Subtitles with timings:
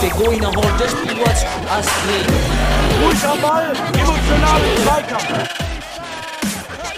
[0.00, 0.30] Pegou
[1.70, 2.26] Astrid.
[3.40, 3.72] Ball,
[4.82, 5.48] Zweikampf.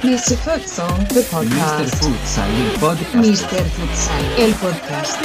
[0.02, 0.36] Mr.
[0.38, 1.30] Futsal, the Mr.
[1.30, 1.94] podcast.
[1.96, 3.14] Futsal, il podcast.
[3.14, 3.62] Mr.
[3.76, 5.18] Futsal, el podcast.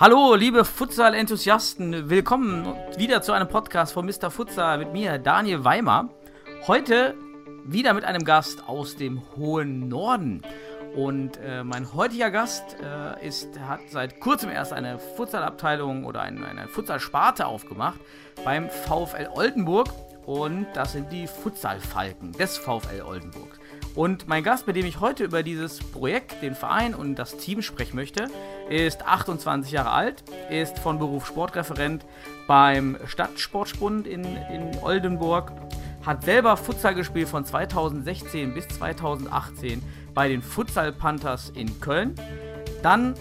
[0.00, 4.30] Hallo, liebe Futsal-Enthusiasten, willkommen wieder zu einem Podcast von Mr.
[4.30, 6.08] Futsal mit mir, Daniel Weimer.
[6.66, 7.14] Heute
[7.64, 10.42] wieder mit einem Gast aus dem hohen Norden.
[10.94, 16.46] Und äh, mein heutiger Gast äh, ist, hat seit kurzem erst eine Futsal-Abteilung oder eine,
[16.46, 17.98] eine Futsal-Sparte aufgemacht
[18.44, 19.88] beim VfL Oldenburg.
[20.26, 23.58] Und das sind die Futsal-Falken des VfL Oldenburg.
[23.94, 27.62] Und mein Gast, mit dem ich heute über dieses Projekt, den Verein und das Team
[27.62, 28.28] sprechen möchte,
[28.68, 32.04] ist 28 Jahre alt, ist von Beruf Sportreferent
[32.46, 35.52] beim Stadtsportspund in, in Oldenburg,
[36.04, 39.82] hat selber Futsal gespielt von 2016 bis 2018
[40.14, 42.14] bei den Futsal Panthers in Köln,
[42.82, 43.14] dann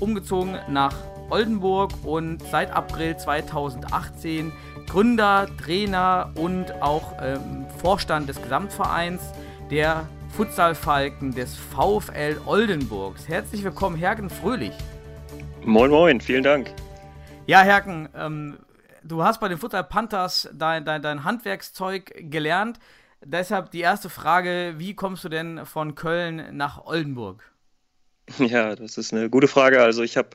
[0.00, 0.94] umgezogen nach
[1.30, 4.52] Oldenburg und seit April 2018
[4.88, 9.20] Gründer, Trainer und auch ähm, Vorstand des Gesamtvereins
[9.70, 13.28] der Futsalfalken des VfL Oldenburgs.
[13.28, 14.74] Herzlich willkommen, Hergen Fröhlich.
[15.64, 16.72] Moin, moin, vielen Dank.
[17.46, 18.58] Ja, Herken, ähm,
[19.06, 22.78] du hast bei den Futsal Panthers dein, dein, dein Handwerkszeug gelernt.
[23.24, 27.42] Deshalb die erste Frage: Wie kommst du denn von Köln nach Oldenburg?
[28.38, 29.80] Ja, das ist eine gute Frage.
[29.80, 30.30] Also ich habe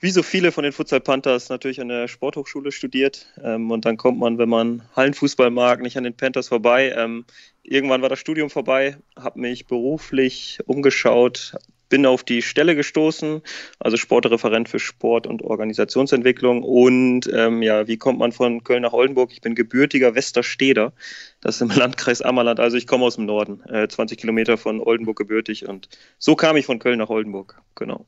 [0.00, 3.26] wie so viele von den Futsal Panthers natürlich an der Sporthochschule studiert.
[3.42, 6.94] Ähm, und dann kommt man, wenn man Hallenfußball mag, nicht an den Panthers vorbei.
[6.96, 7.26] Ähm,
[7.62, 11.54] irgendwann war das Studium vorbei, habe mich beruflich umgeschaut,
[11.90, 13.42] bin auf die Stelle gestoßen,
[13.78, 16.62] also Sportreferent für Sport- und Organisationsentwicklung.
[16.62, 19.32] Und ähm, ja, wie kommt man von Köln nach Oldenburg?
[19.32, 20.94] Ich bin gebürtiger Westersteder,
[21.42, 22.58] das ist im Landkreis Ammerland.
[22.58, 25.68] Also ich komme aus dem Norden, äh, 20 Kilometer von Oldenburg gebürtig.
[25.68, 28.06] Und so kam ich von Köln nach Oldenburg, genau.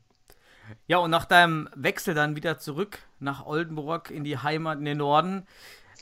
[0.87, 4.97] Ja, und nach deinem Wechsel dann wieder zurück nach Oldenburg in die Heimat, in den
[4.97, 5.45] Norden.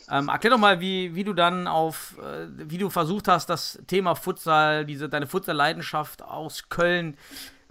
[0.10, 3.80] Ähm, erklär doch mal, wie, wie du dann auf, äh, wie du versucht hast, das
[3.88, 7.18] Thema Futsal, diese, deine Futsal-Leidenschaft aus Köln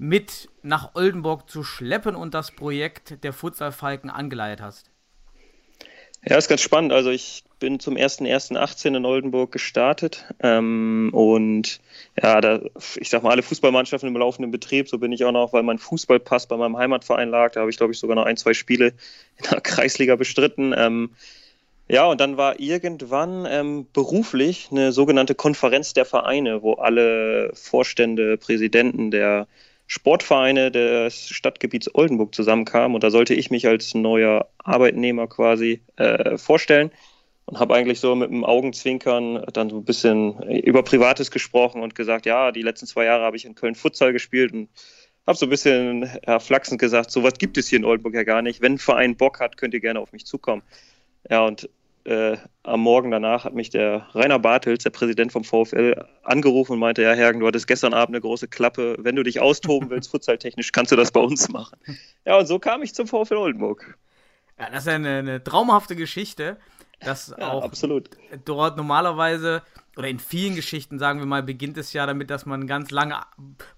[0.00, 4.90] mit nach Oldenburg zu schleppen und das Projekt der Futsal-Falken angeleitet hast.
[6.26, 6.92] Ja, ist ganz spannend.
[6.92, 11.80] Also ich bin zum 1.1.18 in Oldenburg gestartet ähm, und
[12.20, 12.60] ja, da,
[12.96, 15.78] ich sag mal, alle Fußballmannschaften im laufenden Betrieb, so bin ich auch noch, weil mein
[15.78, 18.94] Fußballpass bei meinem Heimatverein lag, da habe ich glaube ich sogar noch ein, zwei Spiele
[19.36, 20.74] in der Kreisliga bestritten.
[20.74, 21.10] Ähm,
[21.88, 28.38] ja, und dann war irgendwann ähm, beruflich eine sogenannte Konferenz der Vereine, wo alle Vorstände,
[28.38, 29.46] Präsidenten der
[29.92, 36.38] Sportvereine des Stadtgebiets Oldenburg zusammenkamen und da sollte ich mich als neuer Arbeitnehmer quasi äh,
[36.38, 36.92] vorstellen
[37.46, 41.96] und habe eigentlich so mit dem Augenzwinkern dann so ein bisschen über Privates gesprochen und
[41.96, 44.68] gesagt, ja, die letzten zwei Jahre habe ich in Köln Futsal gespielt und
[45.26, 48.42] habe so ein bisschen ja, flachsend gesagt, sowas gibt es hier in Oldenburg ja gar
[48.42, 48.60] nicht.
[48.60, 50.62] Wenn ein Verein Bock hat, könnt ihr gerne auf mich zukommen.
[51.28, 51.68] Ja, und
[52.04, 56.78] äh, am Morgen danach hat mich der Rainer Bartels, der Präsident vom VfL, angerufen und
[56.78, 58.96] meinte, ja, Hergen, du hattest gestern Abend eine große Klappe.
[58.98, 61.78] Wenn du dich austoben willst, futsaltechnisch, kannst du das bei uns machen.
[62.24, 63.98] Ja, und so kam ich zum VfL Oldenburg.
[64.58, 66.58] Ja, das ist ja eine, eine traumhafte Geschichte,
[67.00, 68.10] dass Ja, auch absolut.
[68.44, 69.62] dort normalerweise
[70.00, 73.20] oder in vielen Geschichten, sagen wir mal, beginnt es ja damit, dass man ganz lange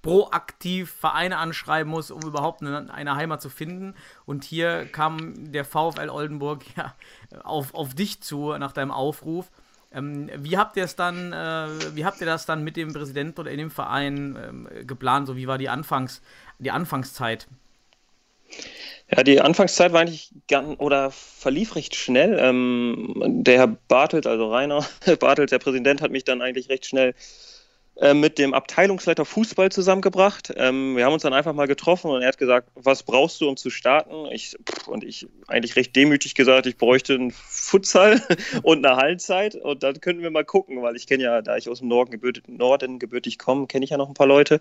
[0.03, 3.95] proaktiv Vereine anschreiben muss, um überhaupt eine, eine Heimat zu finden.
[4.25, 6.95] Und hier kam der VfL Oldenburg ja
[7.43, 9.51] auf, auf dich zu nach deinem Aufruf.
[9.91, 13.41] Ähm, wie habt ihr es dann, äh, wie habt ihr das dann mit dem Präsidenten
[13.41, 15.27] oder in dem Verein ähm, geplant?
[15.27, 16.23] So wie war die Anfangs,
[16.61, 17.49] die Anfangszeit?
[19.15, 22.39] Ja, die Anfangszeit war eigentlich ganz, oder verlief recht schnell.
[22.41, 23.15] Ähm,
[23.45, 24.87] der Herr Bartelt, also Rainer
[25.21, 27.15] Bartelt, der Präsident, hat mich dann eigentlich recht schnell
[27.97, 30.53] äh, mit dem Abteilungsleiter Fußball zusammengebracht.
[30.57, 33.49] Ähm, wir haben uns dann einfach mal getroffen und er hat gesagt, was brauchst du,
[33.49, 34.27] um zu starten?
[34.33, 38.23] Ich, und ich eigentlich recht demütig gesagt, ich bräuchte einen Futsal
[38.63, 41.69] und eine Hallenzeit und dann könnten wir mal gucken, weil ich kenne ja, da ich
[41.69, 44.61] aus dem Norden gebürtig, Norden gebürtig komme, kenne ich ja noch ein paar Leute.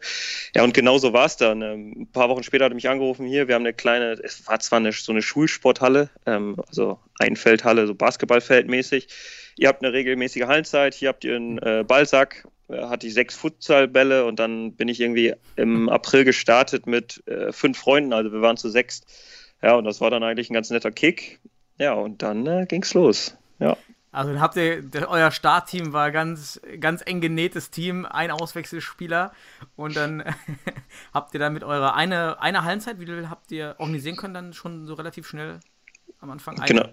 [0.53, 1.61] Ja, und genau so war es dann.
[1.61, 4.45] Ähm, ein paar Wochen später hat er mich angerufen, hier, wir haben eine kleine, es
[4.45, 9.07] war zwar eine, so eine Schulsporthalle, ähm, also Einfeldhalle, so Basketballfeldmäßig.
[9.57, 14.25] Ihr habt eine regelmäßige Hallenzeit, hier habt ihr einen äh, Ballsack, hatte ich sechs Futsalbälle
[14.25, 18.57] und dann bin ich irgendwie im April gestartet mit äh, fünf Freunden, also wir waren
[18.57, 19.01] zu sechs.
[19.61, 21.39] Ja, und das war dann eigentlich ein ganz netter Kick.
[21.77, 23.37] Ja, und dann äh, ging's los.
[23.59, 23.77] Ja.
[24.11, 29.31] Also dann habt ihr, euer Startteam war ganz, ganz eng genähtes Team, ein Auswechselspieler
[29.77, 30.23] und dann
[31.13, 34.85] habt ihr dann mit eurer eine, eine Hallenzeit, wie habt ihr organisieren können, dann schon
[34.85, 35.61] so relativ schnell
[36.19, 36.59] am Anfang?
[36.59, 36.67] Eine?
[36.67, 36.89] Genau.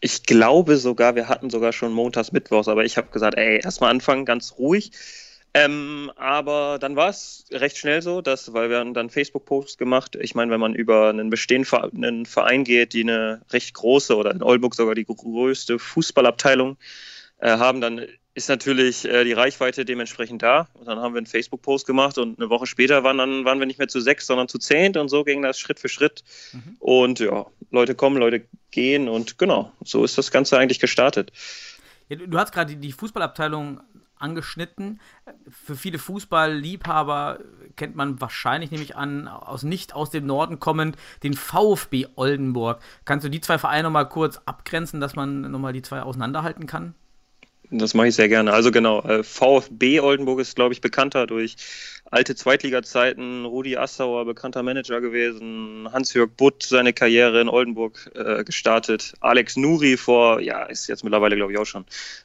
[0.00, 3.90] Ich glaube sogar, wir hatten sogar schon montags, mittwochs, aber ich habe gesagt, ey, erstmal
[3.90, 4.92] anfangen, ganz ruhig.
[5.52, 10.16] Ähm, aber dann war es recht schnell so, dass, weil wir haben dann Facebook-Posts gemacht.
[10.20, 14.42] Ich meine, wenn man über einen bestehenden Verein geht, die eine recht große oder in
[14.42, 16.76] Oldenburg sogar die größte Fußballabteilung
[17.38, 20.68] äh, haben, dann ist natürlich äh, die Reichweite dementsprechend da.
[20.74, 23.66] Und dann haben wir einen Facebook-Post gemacht und eine Woche später waren, dann, waren wir
[23.66, 26.22] nicht mehr zu sechs, sondern zu zehn und so ging das Schritt für Schritt.
[26.52, 26.76] Mhm.
[26.78, 31.32] Und ja, Leute kommen, Leute gehen und genau, so ist das Ganze eigentlich gestartet.
[32.08, 33.80] Ja, du, du hast gerade die, die Fußballabteilung
[34.20, 35.00] angeschnitten.
[35.48, 37.40] Für viele Fußballliebhaber
[37.76, 42.80] kennt man wahrscheinlich, nehme ich an, aus nicht aus dem Norden kommend, den VfB Oldenburg.
[43.04, 46.94] Kannst du die zwei Vereine nochmal kurz abgrenzen, dass man nochmal die zwei auseinanderhalten kann?
[47.72, 48.52] Das mache ich sehr gerne.
[48.52, 51.56] Also genau, äh, VfB Oldenburg ist, glaube ich, bekannter durch
[52.10, 53.44] alte Zweitliga-Zeiten.
[53.44, 55.88] Rudi Assauer, bekannter Manager gewesen.
[55.92, 59.14] Hans-Jörg Butt, seine Karriere in Oldenburg äh, gestartet.
[59.20, 61.84] Alex Nuri vor, ja, ist jetzt mittlerweile, glaube ich, auch schon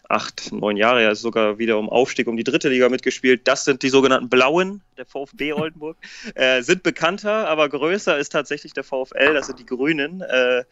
[0.09, 1.03] acht, neun Jahre.
[1.03, 3.47] Er ist sogar wieder um Aufstieg um die dritte Liga mitgespielt.
[3.47, 5.97] Das sind die sogenannten Blauen, der VfB Oldenburg.
[6.33, 9.36] äh, sind bekannter, aber größer ist tatsächlich der VfL.
[9.36, 10.21] Das sind die Grünen.
[10.21, 10.63] Äh,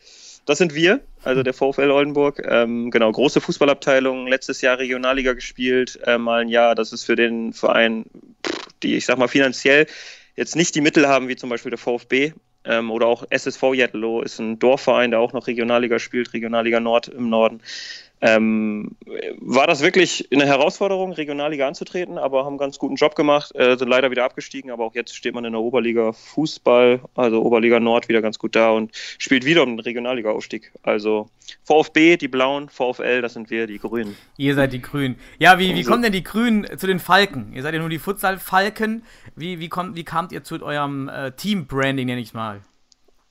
[0.46, 2.42] das sind wir, also der VfL Oldenburg.
[2.46, 6.76] Ähm, genau, große Fußballabteilung, letztes Jahr Regionalliga gespielt, äh, mal ein Jahr.
[6.76, 8.06] Das ist für den Verein,
[8.82, 9.88] die ich sag mal finanziell
[10.36, 12.34] jetzt nicht die Mittel haben, wie zum Beispiel der VfB.
[12.66, 17.10] Ähm, oder auch SSV Jettelow ist ein Dorfverein, der auch noch Regionalliga spielt, Regionalliga Nord
[17.10, 17.62] im Norden.
[18.26, 18.96] Ähm,
[19.42, 23.76] war das wirklich eine Herausforderung, Regionalliga anzutreten, aber haben einen ganz guten Job gemacht, äh,
[23.78, 27.82] sind leider wieder abgestiegen, aber auch jetzt steht man in der Oberliga Fußball, also Oberliga
[27.82, 30.72] Nord wieder ganz gut da und spielt wieder um den Regionalliga-Aufstieg.
[30.84, 31.28] Also
[31.66, 34.16] VfB, die Blauen, VfL, das sind wir, die Grünen.
[34.38, 35.18] Ihr seid die Grünen.
[35.38, 37.52] Ja, wie, wie kommen denn die Grünen zu den Falken?
[37.54, 39.04] Ihr seid ja nur die Futsal-Falken.
[39.36, 42.62] Wie, wie, kommt, wie kamt ihr zu eurem äh, Team-Branding, nenne ich mal?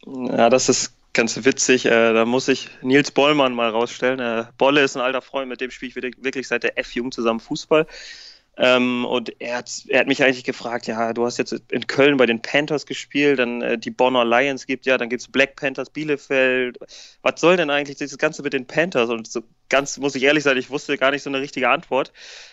[0.04, 1.86] Ja, das ist ganz witzig.
[1.86, 4.20] Äh, da muss ich Nils Bollmann mal rausstellen.
[4.20, 7.40] Äh, Bolle ist ein alter Freund, mit dem spiele ich wirklich seit der F-Jugend zusammen
[7.40, 7.86] Fußball.
[8.58, 12.18] Ähm, und er hat, er hat mich eigentlich gefragt, ja, du hast jetzt in Köln
[12.18, 15.56] bei den Panthers gespielt, dann äh, die Bonner Lions gibt ja, dann gibt es Black
[15.56, 16.78] Panthers Bielefeld.
[17.22, 19.08] Was soll denn eigentlich dieses Ganze mit den Panthers?
[19.08, 22.12] Und so ganz, muss ich ehrlich sein, ich wusste gar nicht so eine richtige Antwort.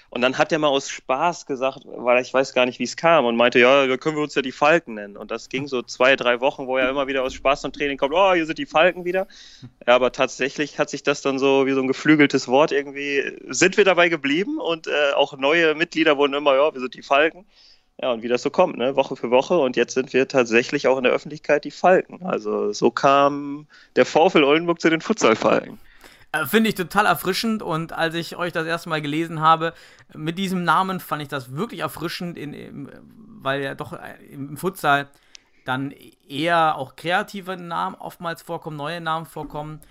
[0.09, 2.95] Und dann hat er mal aus Spaß gesagt, weil ich weiß gar nicht, wie es
[2.95, 5.17] kam, und meinte, ja, da können wir uns ja die Falken nennen.
[5.17, 7.97] Und das ging so zwei, drei Wochen, wo er immer wieder aus Spaß zum Training
[7.97, 9.27] kommt, oh, hier sind die Falken wieder.
[9.85, 13.77] Ja, aber tatsächlich hat sich das dann so wie so ein geflügeltes Wort irgendwie, sind
[13.77, 17.45] wir dabei geblieben und äh, auch neue Mitglieder wurden immer, ja, wir sind die Falken.
[18.01, 18.95] Ja, und wie das so kommt, ne?
[18.95, 19.57] Woche für Woche.
[19.57, 22.25] Und jetzt sind wir tatsächlich auch in der Öffentlichkeit die Falken.
[22.25, 23.67] Also so kam
[23.97, 25.77] der VfL Oldenburg zu den Futsal-Falken.
[26.31, 29.73] Äh, finde ich total erfrischend und als ich euch das erste Mal gelesen habe,
[30.13, 32.91] mit diesem Namen fand ich das wirklich erfrischend, in, in,
[33.41, 35.09] weil ja doch äh, im Futsal
[35.65, 35.93] dann
[36.27, 39.81] eher auch kreative Namen oftmals vorkommen, neue Namen vorkommen,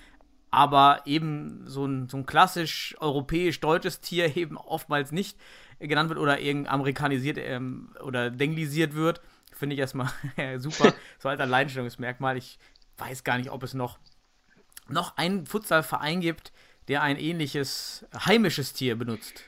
[0.50, 5.37] aber eben so ein, so ein klassisch europäisch-deutsches Tier eben oftmals nicht
[5.81, 9.20] genannt wird oder irgend amerikanisiert ähm, oder denglisiert wird.
[9.52, 10.08] Finde ich erstmal
[10.58, 12.37] super, so als Alleinstellungsmerkmal.
[12.37, 12.61] Ich
[12.96, 13.99] weiß gar nicht, ob es noch
[14.90, 16.52] noch einen Futsalverein gibt,
[16.88, 19.44] der ein ähnliches heimisches Tier benutzt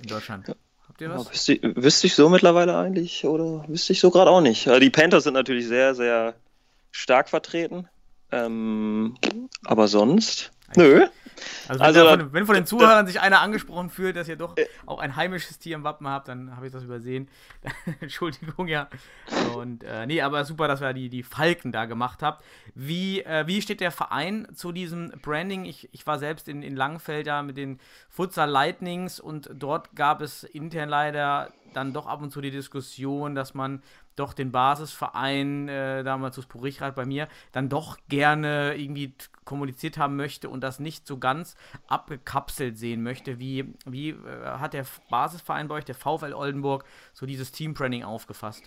[0.00, 0.48] in Deutschland.
[0.88, 1.24] Habt ihr was?
[1.24, 4.66] Ja, wüsste, wüsste, ich so mittlerweile eigentlich oder wüsste ich so gerade auch nicht.
[4.66, 6.34] Die Panthers sind natürlich sehr, sehr
[6.90, 7.88] stark vertreten.
[8.32, 9.16] Ähm,
[9.64, 11.06] aber sonst, nö.
[11.68, 14.54] Also, wenn, also von, wenn, von, den Zuhörern sich einer angesprochen fühlt, dass ihr doch
[14.86, 17.28] auch ein heimisches Tier im Wappen habt, dann habe ich das übersehen.
[18.00, 18.88] Entschuldigung, ja.
[19.54, 22.44] Und äh, nee, aber super, dass ihr die, die Falken da gemacht habt.
[22.74, 25.64] Wie, äh, wie steht der Verein zu diesem Branding?
[25.64, 27.78] Ich, ich war selbst in, in Langfeld da mit den
[28.08, 33.34] Futsal Lightnings und dort gab es intern leider dann doch ab und zu die Diskussion,
[33.34, 33.82] dass man
[34.16, 40.16] doch den Basisverein, äh, damals zu Spurichrat bei mir, dann doch gerne irgendwie kommuniziert haben
[40.16, 41.56] möchte und das nicht so ganz
[41.88, 43.38] abgekapselt sehen möchte.
[43.38, 48.64] Wie, wie äh, hat der Basisverein bei euch, der VfL Oldenburg, so dieses Teambranding aufgefasst?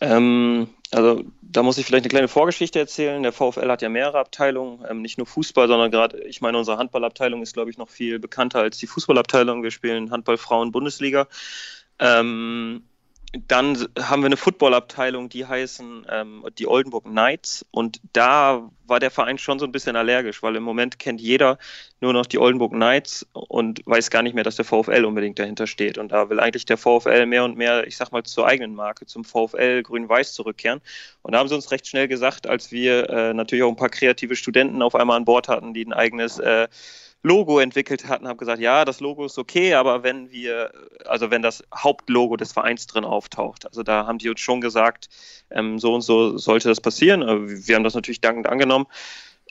[0.00, 3.22] Ähm, also da muss ich vielleicht eine kleine Vorgeschichte erzählen.
[3.22, 6.78] Der VfL hat ja mehrere Abteilungen, ähm, nicht nur Fußball, sondern gerade, ich meine, unsere
[6.78, 9.62] Handballabteilung ist, glaube ich, noch viel bekannter als die Fußballabteilung.
[9.62, 11.28] Wir spielen Handball Frauen Bundesliga.
[11.98, 12.82] Ähm,
[13.48, 17.64] dann haben wir eine Footballabteilung, die heißen ähm, die Oldenburg Knights.
[17.70, 21.58] Und da war der Verein schon so ein bisschen allergisch, weil im Moment kennt jeder
[22.02, 25.66] nur noch die Oldenburg Knights und weiß gar nicht mehr, dass der VfL unbedingt dahinter
[25.66, 25.96] steht.
[25.96, 29.06] Und da will eigentlich der VfL mehr und mehr, ich sag mal, zur eigenen Marke,
[29.06, 30.82] zum VfL Grün-Weiß zurückkehren.
[31.22, 33.88] Und da haben sie uns recht schnell gesagt, als wir äh, natürlich auch ein paar
[33.88, 36.68] kreative Studenten auf einmal an Bord hatten, die ein eigenes äh,
[37.22, 40.72] Logo entwickelt hatten, habe gesagt, ja, das Logo ist okay, aber wenn wir,
[41.06, 45.08] also wenn das Hauptlogo des Vereins drin auftaucht, also da haben die uns schon gesagt,
[45.50, 47.22] ähm, so und so sollte das passieren.
[47.66, 48.86] Wir haben das natürlich dankend angenommen.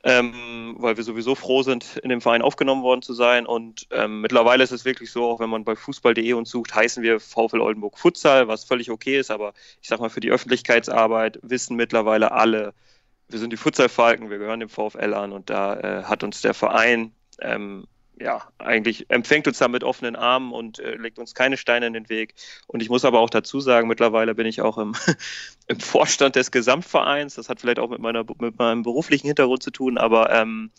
[0.04, 3.46] ähm, weil wir sowieso froh sind, in dem Verein aufgenommen worden zu sein.
[3.46, 7.04] Und ähm, mittlerweile ist es wirklich so, auch wenn man bei fußball.de uns sucht, heißen
[7.04, 9.32] wir VfL Oldenburg Futsal, was völlig okay ist.
[9.32, 12.74] Aber ich sag mal, für die Öffentlichkeitsarbeit wissen mittlerweile alle,
[13.30, 16.54] wir sind die Futsal-Falken, wir gehören dem VfL an und da äh, hat uns der
[16.54, 17.86] Verein ähm,
[18.22, 21.94] ja, eigentlich empfängt uns da mit offenen Armen und äh, legt uns keine Steine in
[21.94, 22.36] den Weg.
[22.68, 24.96] Und ich muss aber auch dazu sagen, mittlerweile bin ich auch im,
[25.68, 27.36] im Vorstand des Gesamtvereins.
[27.36, 30.72] Das hat vielleicht auch mit, meiner, mit meinem beruflichen Hintergrund zu tun, aber ähm,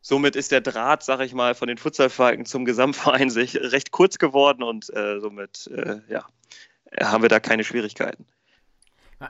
[0.00, 4.18] somit ist der Draht, sag ich mal, von den Futsalfalken zum Gesamtverein sich recht kurz
[4.18, 6.26] geworden und äh, somit äh, ja,
[7.00, 8.26] haben wir da keine Schwierigkeiten.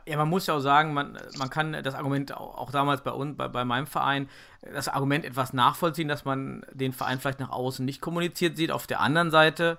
[0.07, 3.37] Ja, man muss ja auch sagen, man, man kann das Argument auch, damals bei uns,
[3.37, 4.29] bei, bei meinem Verein,
[4.63, 8.71] das Argument etwas nachvollziehen, dass man den Verein vielleicht nach außen nicht kommuniziert sieht.
[8.71, 9.79] Auf der anderen Seite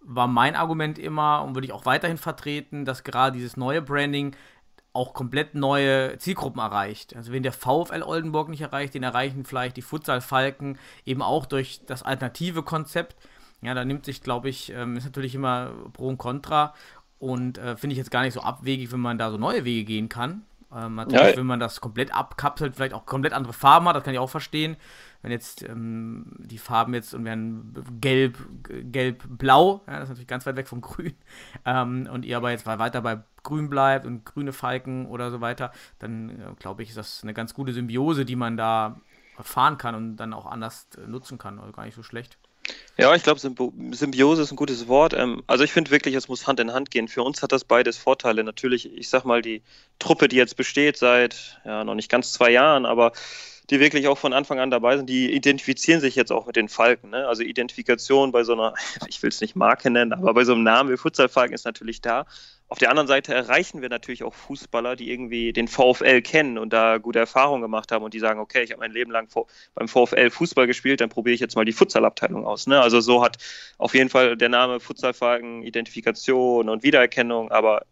[0.00, 4.34] war mein Argument immer und würde ich auch weiterhin vertreten, dass gerade dieses neue Branding
[4.96, 7.14] auch komplett neue Zielgruppen erreicht.
[7.14, 11.44] Also wenn der VfL Oldenburg nicht erreicht, den erreichen vielleicht die Futsal Falken eben auch
[11.44, 13.14] durch das alternative Konzept.
[13.62, 16.74] Ja, da nimmt sich, glaube ich, ähm, ist natürlich immer Pro und Contra.
[17.18, 19.84] Und äh, finde ich jetzt gar nicht so abwegig, wenn man da so neue Wege
[19.84, 20.42] gehen kann.
[20.74, 21.36] Ähm, natürlich, ja.
[21.36, 24.30] wenn man das komplett abkapselt, vielleicht auch komplett andere Farben hat, das kann ich auch
[24.30, 24.76] verstehen.
[25.22, 30.28] Wenn jetzt ähm, die Farben jetzt und werden gelb, gelb, blau, ja, das ist natürlich
[30.28, 31.14] ganz weit weg vom Grün,
[31.64, 35.72] ähm, und ihr aber jetzt weiter bei Grün bleibt und grüne Falken oder so weiter,
[36.00, 39.00] dann äh, glaube ich, ist das eine ganz gute Symbiose, die man da
[39.40, 41.60] fahren kann und dann auch anders äh, nutzen kann.
[41.60, 42.38] Also gar nicht so schlecht.
[42.98, 45.12] Ja, ich glaube, Symbiose ist ein gutes Wort.
[45.12, 47.08] Ähm, also ich finde wirklich, es muss Hand in Hand gehen.
[47.08, 48.42] Für uns hat das beides Vorteile.
[48.42, 49.62] Natürlich, ich sag mal, die
[49.98, 53.12] Truppe, die jetzt besteht seit ja, noch nicht ganz zwei Jahren, aber
[53.68, 56.68] die wirklich auch von Anfang an dabei sind, die identifizieren sich jetzt auch mit den
[56.68, 57.10] Falken.
[57.10, 57.26] Ne?
[57.26, 58.74] Also Identifikation bei so einer,
[59.08, 62.00] ich will es nicht Marke nennen, aber bei so einem Namen wie Futsalfalken ist natürlich
[62.00, 62.26] da.
[62.68, 66.72] Auf der anderen Seite erreichen wir natürlich auch Fußballer, die irgendwie den VfL kennen und
[66.72, 69.28] da gute Erfahrungen gemacht haben und die sagen, okay, ich habe mein Leben lang
[69.74, 72.66] beim VfL Fußball gespielt, dann probiere ich jetzt mal die Futsalabteilung aus.
[72.66, 72.80] Ne?
[72.80, 73.38] Also so hat
[73.78, 77.82] auf jeden Fall der Name Futsalfalken Identifikation und Wiedererkennung, aber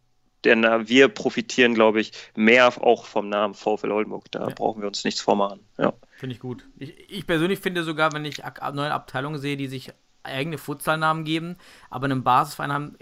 [0.45, 4.31] denn wir profitieren, glaube ich, mehr auch vom Namen VfL Oldenburg.
[4.31, 4.55] Da ja.
[4.55, 5.61] brauchen wir uns nichts vormachen.
[5.79, 5.95] Ja.
[6.17, 6.67] Finde ich gut.
[6.79, 11.57] Ich, ich, persönlich finde sogar, wenn ich neue Abteilungen sehe, die sich eigene Futsalnamen geben,
[11.91, 12.97] aber einen Basisverein haben,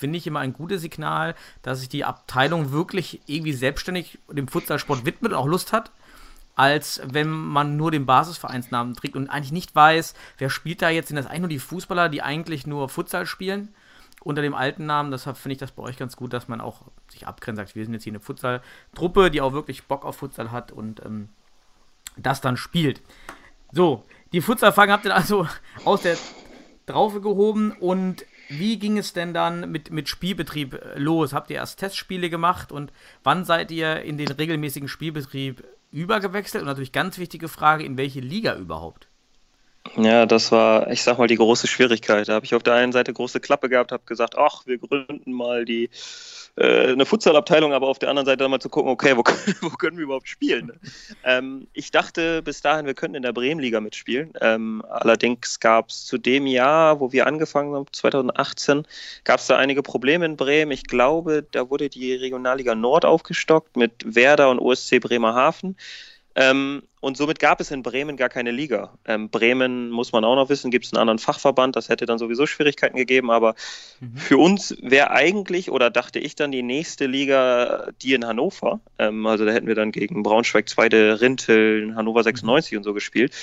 [0.00, 5.04] finde ich immer ein gutes Signal, dass sich die Abteilung wirklich irgendwie selbstständig dem Futsalsport
[5.04, 5.92] widmet und auch Lust hat,
[6.56, 11.08] als wenn man nur den Basisvereinsnamen trägt und eigentlich nicht weiß, wer spielt da jetzt.
[11.08, 13.74] Sind das eigentlich nur die Fußballer, die eigentlich nur Futsal spielen?
[14.22, 16.82] Unter dem alten Namen, deshalb finde ich das bei euch ganz gut, dass man auch
[17.08, 20.50] sich abgrenzt, sagt, wir sind jetzt hier eine Futsal-Truppe, die auch wirklich Bock auf Futsal
[20.50, 21.28] hat und ähm,
[22.16, 23.02] das dann spielt.
[23.72, 25.46] So, die Futsal-Fragen habt ihr also
[25.84, 26.16] aus der
[26.86, 31.32] Traufe gehoben und wie ging es denn dann mit, mit Spielbetrieb äh, los?
[31.32, 32.92] Habt ihr erst Testspiele gemacht und
[33.22, 36.62] wann seid ihr in den regelmäßigen Spielbetrieb übergewechselt?
[36.62, 39.09] Und natürlich ganz wichtige Frage, in welche Liga überhaupt?
[39.96, 42.28] Ja, das war, ich sag mal, die große Schwierigkeit.
[42.28, 45.32] Da habe ich auf der einen Seite große Klappe gehabt, habe gesagt, ach, wir gründen
[45.32, 45.88] mal die
[46.56, 49.22] äh, eine Futsalabteilung, aber auf der anderen Seite dann mal zu gucken, okay, wo,
[49.62, 50.72] wo können wir überhaupt spielen?
[51.24, 54.32] Ähm, ich dachte bis dahin, wir könnten in der Bremenliga mitspielen.
[54.40, 58.86] Ähm, allerdings gab es zu dem Jahr, wo wir angefangen haben, 2018,
[59.24, 60.72] gab es da einige Probleme in Bremen.
[60.72, 65.76] Ich glaube, da wurde die Regionalliga Nord aufgestockt mit Werder und OSC Bremerhaven.
[66.36, 68.92] Ähm, und somit gab es in Bremen gar keine Liga.
[69.06, 72.18] Ähm, Bremen, muss man auch noch wissen, gibt es einen anderen Fachverband, das hätte dann
[72.18, 73.54] sowieso Schwierigkeiten gegeben, aber
[74.00, 74.16] mhm.
[74.16, 78.80] für uns wäre eigentlich, oder dachte ich dann, die nächste Liga die in Hannover.
[78.98, 82.78] Ähm, also da hätten wir dann gegen Braunschweig, Zweite Rinteln, Hannover 96 mhm.
[82.78, 83.34] und so gespielt.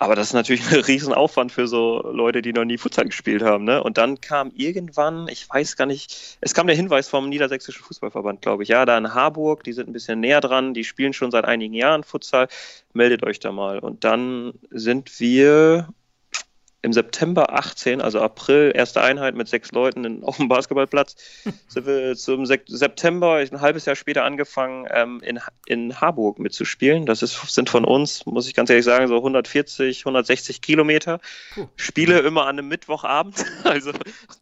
[0.00, 3.64] Aber das ist natürlich ein Riesenaufwand für so Leute, die noch nie Futsal gespielt haben.
[3.64, 3.82] Ne?
[3.82, 8.40] Und dann kam irgendwann, ich weiß gar nicht, es kam der Hinweis vom Niedersächsischen Fußballverband,
[8.40, 8.68] glaube ich.
[8.68, 11.74] Ja, da in Harburg, die sind ein bisschen näher dran, die spielen schon seit einigen
[11.74, 12.48] Jahren Futsal.
[12.92, 13.80] Meldet euch da mal.
[13.80, 15.88] Und dann sind wir
[16.80, 21.16] im September 18, also April, erste Einheit mit sechs Leuten auf dem Basketballplatz,
[21.68, 27.06] sind wir zum September, ein halbes Jahr später angefangen, ähm, in, in Harburg mitzuspielen.
[27.06, 31.20] Das ist, sind von uns, muss ich ganz ehrlich sagen, so 140, 160 Kilometer.
[31.54, 31.68] Puh.
[31.76, 33.92] Spiele immer an einem Mittwochabend, also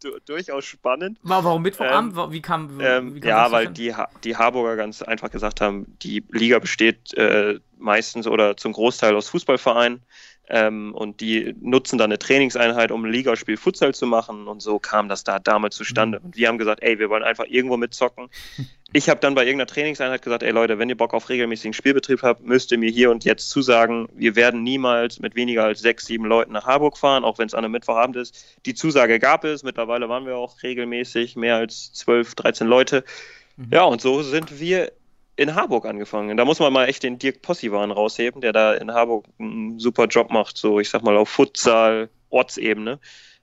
[0.03, 1.19] du, durchaus spannend.
[1.23, 2.17] Warum Mittwochabend?
[2.17, 5.97] Ähm, wie kam, ähm, wie kam Ja, weil die, die Harburger ganz einfach gesagt haben,
[6.03, 10.03] die Liga besteht äh, meistens oder zum Großteil aus Fußballvereinen.
[10.49, 14.47] Ähm, und die nutzen dann eine Trainingseinheit, um ein Ligaspiel Futsal zu machen.
[14.47, 16.21] Und so kam das da damals zustande.
[16.21, 16.27] Mhm.
[16.27, 18.29] Und wir haben gesagt, ey, wir wollen einfach irgendwo mitzocken.
[18.93, 22.23] Ich habe dann bei irgendeiner Trainingseinheit gesagt, ey Leute, wenn ihr Bock auf regelmäßigen Spielbetrieb
[22.23, 26.07] habt, müsst ihr mir hier und jetzt zusagen, wir werden niemals mit weniger als sechs,
[26.07, 28.59] sieben Leuten nach Harburg fahren, auch wenn es an einem Mittwochabend ist.
[28.65, 29.65] Die Zusage gab es.
[29.65, 33.05] Mittlerweile waren wir auch regelmäßig mehr als zwölf, dreizehn Leute.
[33.57, 33.67] Mhm.
[33.71, 34.93] Ja, und so sind wir
[35.37, 36.37] in Harburg angefangen.
[36.37, 40.07] Da muss man mal echt den Dirk Possiwan rausheben, der da in Harburg einen super
[40.07, 42.99] Job macht, so ich sag mal auf Futsal, Ortsebene.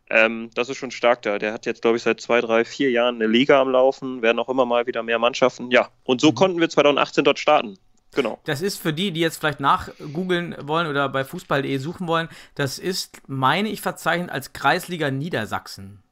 [0.10, 1.40] Ähm, das ist schon stark da.
[1.40, 4.40] Der hat jetzt, glaube ich, seit zwei, drei, vier Jahren eine Liga am Laufen, werden
[4.40, 5.72] auch immer mal wieder mehr Mannschaften.
[5.72, 6.36] Ja, und so mhm.
[6.36, 7.78] konnten wir 2018 dort starten.
[8.14, 8.40] Genau.
[8.44, 12.78] Das ist für die, die jetzt vielleicht nachgoogeln wollen oder bei fußball.de suchen wollen, das
[12.78, 16.04] ist, meine ich, verzeichnet als Kreisliga Niedersachsen.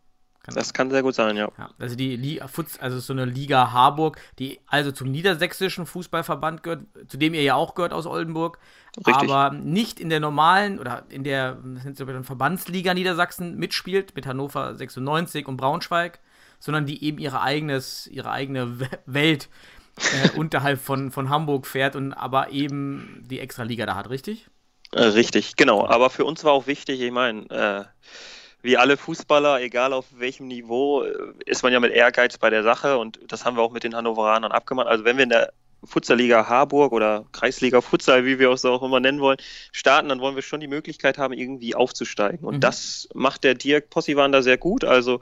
[0.43, 1.51] Kann das kann sehr gut sein, ja.
[1.57, 6.81] ja also die Liga, also so eine Liga Harburg, die also zum niedersächsischen Fußballverband gehört,
[7.07, 8.57] zu dem ihr ja auch gehört aus Oldenburg,
[8.97, 9.29] Richtig.
[9.29, 11.59] aber nicht in der normalen oder in der
[12.23, 16.19] Verbandsliga Niedersachsen mitspielt mit Hannover 96 und Braunschweig,
[16.59, 19.47] sondern die eben ihre eigenes, ihre eigene Welt
[19.97, 24.47] äh, unterhalb von, von Hamburg fährt und aber eben die Extraliga da hat, richtig?
[24.91, 25.87] Äh, richtig, genau.
[25.87, 27.85] Aber für uns war auch wichtig, ich meine, äh,
[28.61, 31.13] wie alle Fußballer, egal auf welchem Niveau, äh,
[31.45, 33.95] ist man ja mit Ehrgeiz bei der Sache und das haben wir auch mit den
[33.95, 34.87] Hannoveranern abgemacht.
[34.87, 35.53] Also wenn wir in der
[35.83, 39.37] Futsalliga Harburg oder Kreisliga Futsal, wie wir es auch immer nennen wollen,
[39.71, 42.45] starten, dann wollen wir schon die Möglichkeit haben, irgendwie aufzusteigen.
[42.45, 42.59] Und mhm.
[42.59, 44.83] das macht der Dirk Possivan da sehr gut.
[44.83, 45.21] Also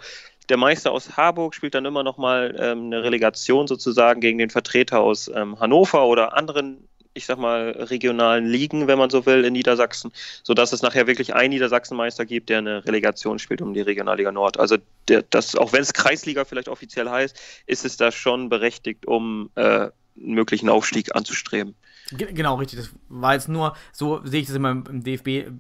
[0.50, 4.50] der Meister aus Harburg spielt dann immer noch mal ähm, eine Relegation sozusagen gegen den
[4.50, 9.44] Vertreter aus ähm, Hannover oder anderen ich sag mal, regionalen Ligen, wenn man so will,
[9.44, 10.12] in Niedersachsen,
[10.44, 14.60] sodass es nachher wirklich einen Niedersachsenmeister gibt, der eine Relegation spielt um die Regionalliga Nord.
[14.60, 19.06] Also der, das, auch wenn es Kreisliga vielleicht offiziell heißt, ist es da schon berechtigt,
[19.06, 21.76] um äh, einen möglichen Aufstieg anzustreben.
[22.12, 22.80] Genau, richtig.
[22.80, 25.52] Das war jetzt nur, so sehe ich das immer im DFB,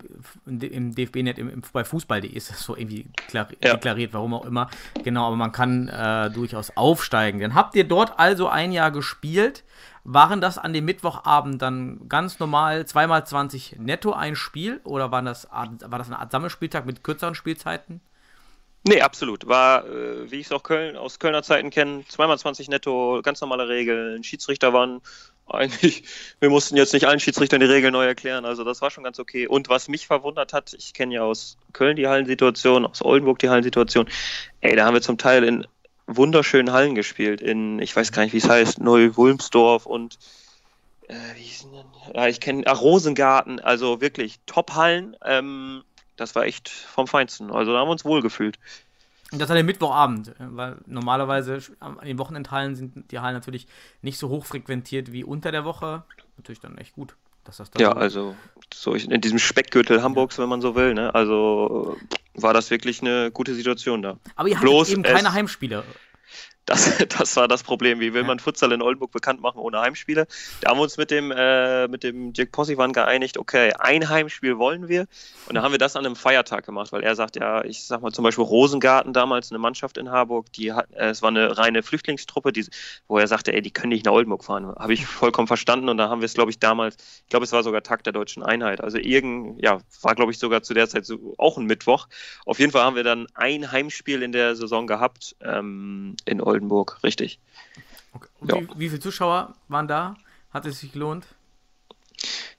[0.45, 1.37] im DFB-Net,
[1.71, 4.13] bei Fußball.de ist das so irgendwie deklariert, ja.
[4.13, 4.69] warum auch immer.
[5.03, 7.39] Genau, aber man kann äh, durchaus aufsteigen.
[7.39, 9.63] Dann habt ihr dort also ein Jahr gespielt.
[10.03, 15.21] Waren das an dem Mittwochabend dann ganz normal zweimal 20 netto ein Spiel oder war
[15.21, 18.01] das, war das eine Art Sammelspieltag mit kürzeren Spielzeiten?
[18.87, 19.47] Nee, absolut.
[19.47, 23.41] War, äh, wie ich es auch Köln, aus Kölner Zeiten kenne, zweimal 20 netto, ganz
[23.41, 24.23] normale Regeln.
[24.23, 25.01] Schiedsrichter waren
[25.51, 26.03] eigentlich,
[26.39, 29.19] wir mussten jetzt nicht allen Schiedsrichtern die Regeln neu erklären, also das war schon ganz
[29.19, 29.47] okay.
[29.47, 33.49] Und was mich verwundert hat, ich kenne ja aus Köln die Hallensituation, aus Oldenburg die
[33.49, 34.07] Hallensituation,
[34.61, 35.67] ey, da haben wir zum Teil in
[36.07, 40.17] wunderschönen Hallen gespielt, in, ich weiß gar nicht, wie es heißt, Neu-Wulmsdorf und
[41.09, 42.15] äh, wie hieß denn?
[42.15, 45.15] Ja, ich kenne Rosengarten, also wirklich Top-Hallen.
[45.25, 45.83] Ähm,
[46.15, 47.51] das war echt vom Feinsten.
[47.51, 48.59] Also da haben wir uns wohl gefühlt.
[49.31, 53.67] Und das an dem Mittwochabend, weil normalerweise an den Wochenendhallen sind die Hallen natürlich
[54.01, 56.03] nicht so hoch frequentiert wie unter der Woche.
[56.37, 57.15] Natürlich dann echt gut.
[57.43, 58.35] Dass das ja, also
[58.73, 60.43] so in diesem Speckgürtel Hamburgs, ja.
[60.43, 60.93] wenn man so will.
[60.93, 61.13] Ne?
[61.13, 61.97] Also
[62.33, 64.17] war das wirklich eine gute Situation da.
[64.35, 65.83] Aber ihr habt eben keine Heimspiele.
[66.69, 67.99] Das, das war das Problem.
[67.99, 70.27] Wie will man Futsal in Oldenburg bekannt machen ohne Heimspiele?
[70.61, 74.57] Da haben wir uns mit dem, äh, mit dem Dirk Possivan geeinigt, okay, ein Heimspiel
[74.59, 75.07] wollen wir.
[75.47, 78.01] Und dann haben wir das an einem Feiertag gemacht, weil er sagt, ja, ich sag
[78.01, 81.57] mal zum Beispiel Rosengarten damals, eine Mannschaft in Harburg, die hat, äh, es war eine
[81.57, 82.67] reine Flüchtlingstruppe, die,
[83.07, 84.67] wo er sagte, ey, die können nicht nach Oldenburg fahren.
[84.77, 87.51] Habe ich vollkommen verstanden und da haben wir es, glaube ich, damals, ich glaube, es
[87.51, 88.81] war sogar Tag der deutschen Einheit.
[88.81, 92.07] Also irgend, ja, war, glaube ich, sogar zu der Zeit so, auch ein Mittwoch.
[92.45, 96.58] Auf jeden Fall haben wir dann ein Heimspiel in der Saison gehabt ähm, in Oldenburg.
[96.59, 97.39] Oldenburg, richtig.
[98.13, 98.27] Okay.
[98.41, 98.55] Ja.
[98.55, 100.15] Wie, wie viele Zuschauer waren da?
[100.51, 101.25] Hat es sich gelohnt?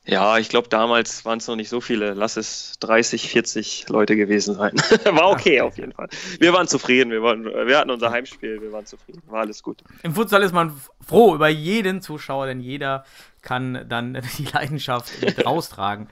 [0.07, 2.15] Ja, ich glaube, damals waren es noch nicht so viele.
[2.15, 4.73] Lass es 30, 40 Leute gewesen sein.
[5.05, 6.09] War okay auf jeden Fall.
[6.39, 7.11] Wir waren zufrieden.
[7.11, 8.63] Wir, waren, wir hatten unser Heimspiel.
[8.63, 9.23] Wir waren zufrieden.
[9.27, 9.85] War alles gut.
[10.03, 10.73] Im Futsal ist man
[11.07, 13.05] froh über jeden Zuschauer, denn jeder
[13.43, 16.09] kann dann die Leidenschaft mit raustragen.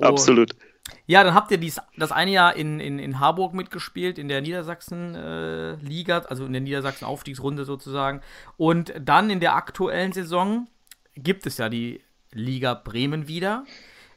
[0.00, 0.54] Absolut.
[1.06, 4.40] Ja, dann habt ihr dies, das eine Jahr in, in, in Harburg mitgespielt, in der
[4.40, 8.20] Niedersachsen-Liga, äh, also in der Niedersachsen-Aufstiegsrunde sozusagen.
[8.56, 10.68] Und dann in der aktuellen Saison
[11.14, 13.64] gibt es ja die Liga Bremen wieder.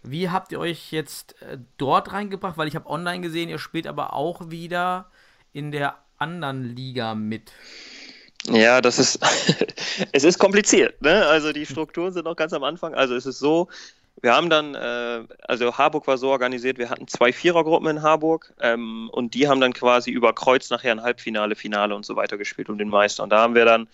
[0.04, 2.58] Wie habt ihr euch jetzt äh, dort reingebracht?
[2.58, 5.10] Weil ich habe online gesehen, ihr spielt aber auch wieder
[5.54, 7.52] in der anderen Liga mit.
[8.46, 9.20] Ja, das ist,
[10.12, 11.02] es ist kompliziert.
[11.02, 11.26] Ne?
[11.26, 12.94] Also die Strukturen sind noch ganz am Anfang.
[12.94, 13.68] Also es ist so,
[14.22, 18.54] wir haben dann, äh, also Harburg war so organisiert, wir hatten zwei Vierergruppen in Harburg
[18.60, 22.38] ähm, und die haben dann quasi über Kreuz nachher ein Halbfinale, Finale und so weiter
[22.38, 23.24] gespielt um den Meister.
[23.24, 23.88] Und da haben wir dann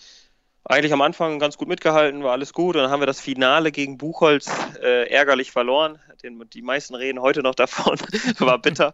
[0.68, 2.74] eigentlich am Anfang ganz gut mitgehalten, war alles gut.
[2.74, 4.50] Und dann haben wir das Finale gegen Buchholz
[4.82, 6.00] äh, ärgerlich verloren.
[6.22, 7.98] Den, die meisten reden heute noch davon,
[8.38, 8.92] war bitter.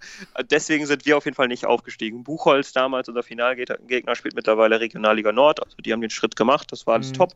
[0.51, 2.25] Deswegen sind wir auf jeden Fall nicht aufgestiegen.
[2.25, 5.62] Buchholz damals, unser Finalgegner, spielt mittlerweile Regionalliga Nord.
[5.62, 7.14] Also die haben den Schritt gemacht, das war alles mhm.
[7.14, 7.35] top.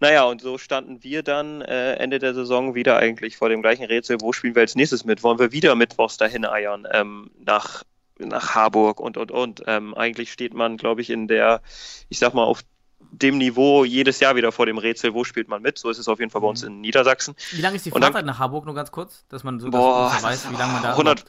[0.00, 3.84] Naja, und so standen wir dann äh, Ende der Saison wieder eigentlich vor dem gleichen
[3.84, 5.22] Rätsel, wo spielen wir als nächstes mit?
[5.22, 7.82] Wollen wir wieder mittwochs dahin eiern ähm, nach,
[8.18, 9.62] nach Harburg und, und, und.
[9.66, 11.62] Ähm, eigentlich steht man, glaube ich, in der,
[12.08, 12.62] ich sag mal, auf
[13.10, 15.78] dem Niveau jedes Jahr wieder vor dem Rätsel, wo spielt man mit.
[15.78, 16.68] So ist es auf jeden Fall bei uns mhm.
[16.68, 17.34] in Niedersachsen.
[17.52, 20.22] Wie lange ist die Fahrzeit nach Harburg, nur ganz kurz, dass man so boah, dass
[20.22, 21.24] weiß, wie lange man da 100,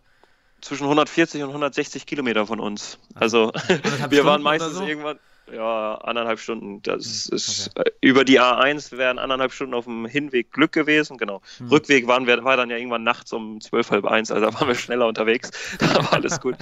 [0.61, 2.99] zwischen 140 und 160 Kilometer von uns.
[3.15, 3.51] Also
[4.09, 4.83] wir waren meistens so?
[4.83, 5.19] irgendwann
[5.53, 6.81] Ja, anderthalb Stunden.
[6.81, 11.17] Das Hm, ist äh, über die A1 wären anderthalb Stunden auf dem Hinweg Glück gewesen,
[11.17, 11.41] genau.
[11.59, 11.69] Hm.
[11.69, 14.67] Rückweg waren wir, war dann ja irgendwann nachts um zwölf, halb eins, also da waren
[14.67, 15.51] wir schneller unterwegs.
[15.79, 16.55] Da war alles gut.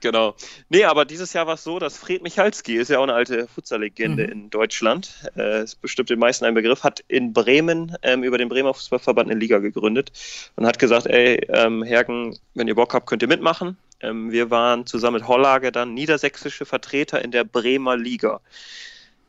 [0.00, 0.34] Genau.
[0.68, 3.46] Nee, aber dieses Jahr war es so, dass Fred Michalski, ist ja auch eine alte
[3.46, 4.32] Futsal-Legende Mhm.
[4.32, 8.48] in Deutschland, äh, ist bestimmt den meisten ein Begriff, hat in Bremen ähm, über den
[8.48, 10.10] Bremer Fußballverband eine Liga gegründet
[10.56, 13.76] und hat gesagt, ey, ähm, Hergen, wenn ihr Bock habt, könnt ihr mitmachen.
[14.02, 18.40] Ähm, wir waren zusammen mit Hollage dann niedersächsische Vertreter in der Bremer Liga.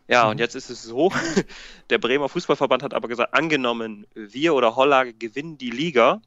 [0.07, 1.11] Ja, und jetzt ist es so,
[1.89, 6.21] der Bremer Fußballverband hat aber gesagt, angenommen, wir oder Hollage gewinnen die Liga,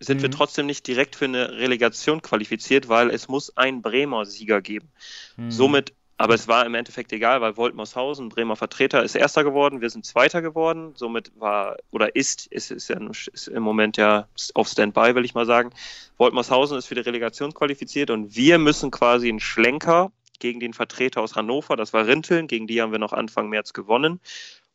[0.00, 0.32] sind wir Mhm.
[0.32, 4.90] trotzdem nicht direkt für eine Relegation qualifiziert, weil es muss einen Bremer Sieger geben.
[5.36, 5.50] Hm.
[5.50, 9.90] Somit, aber es war im Endeffekt egal, weil Woltmershausen, Bremer Vertreter, ist Erster geworden, wir
[9.90, 10.92] sind Zweiter geworden.
[10.94, 15.34] Somit war, oder ist, ist, ist, ja, ist im Moment ja auf Standby, will ich
[15.34, 15.70] mal sagen.
[16.18, 21.22] Woltmershausen ist für die Relegation qualifiziert und wir müssen quasi einen Schlenker gegen den Vertreter
[21.22, 24.20] aus Hannover, das war Rinteln, gegen die haben wir noch Anfang März gewonnen.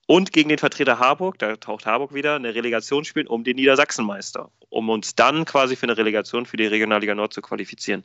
[0.05, 4.51] Und gegen den Vertreter Harburg, da taucht Harburg wieder, eine Relegation spielen um den Niedersachsenmeister,
[4.67, 8.03] um uns dann quasi für eine Relegation für die Regionalliga Nord zu qualifizieren.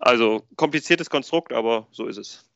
[0.00, 2.49] Also kompliziertes Konstrukt, aber so ist es.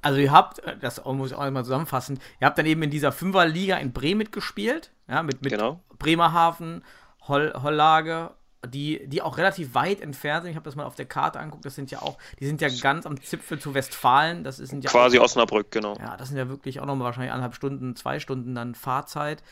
[0.00, 2.90] Also ihr habt, äh, das muss ich auch mal zusammenfassen, ihr habt dann eben in
[2.90, 5.80] dieser Fünferliga in Bremen mitgespielt, ja, mit, mit Genau.
[5.98, 6.84] Bremerhaven,
[7.28, 8.30] Holl, Hollage,
[8.66, 10.50] die, die auch relativ weit entfernt sind.
[10.50, 12.68] Ich habe das mal auf der Karte angeguckt, das sind ja auch, die sind ja
[12.80, 15.96] ganz am Zipfel zu Westfalen, das sind ja Quasi auch, Osnabrück, genau.
[15.98, 19.42] Ja, das sind ja wirklich auch nochmal wahrscheinlich anderthalb Stunden, zwei Stunden dann Fahrzeit,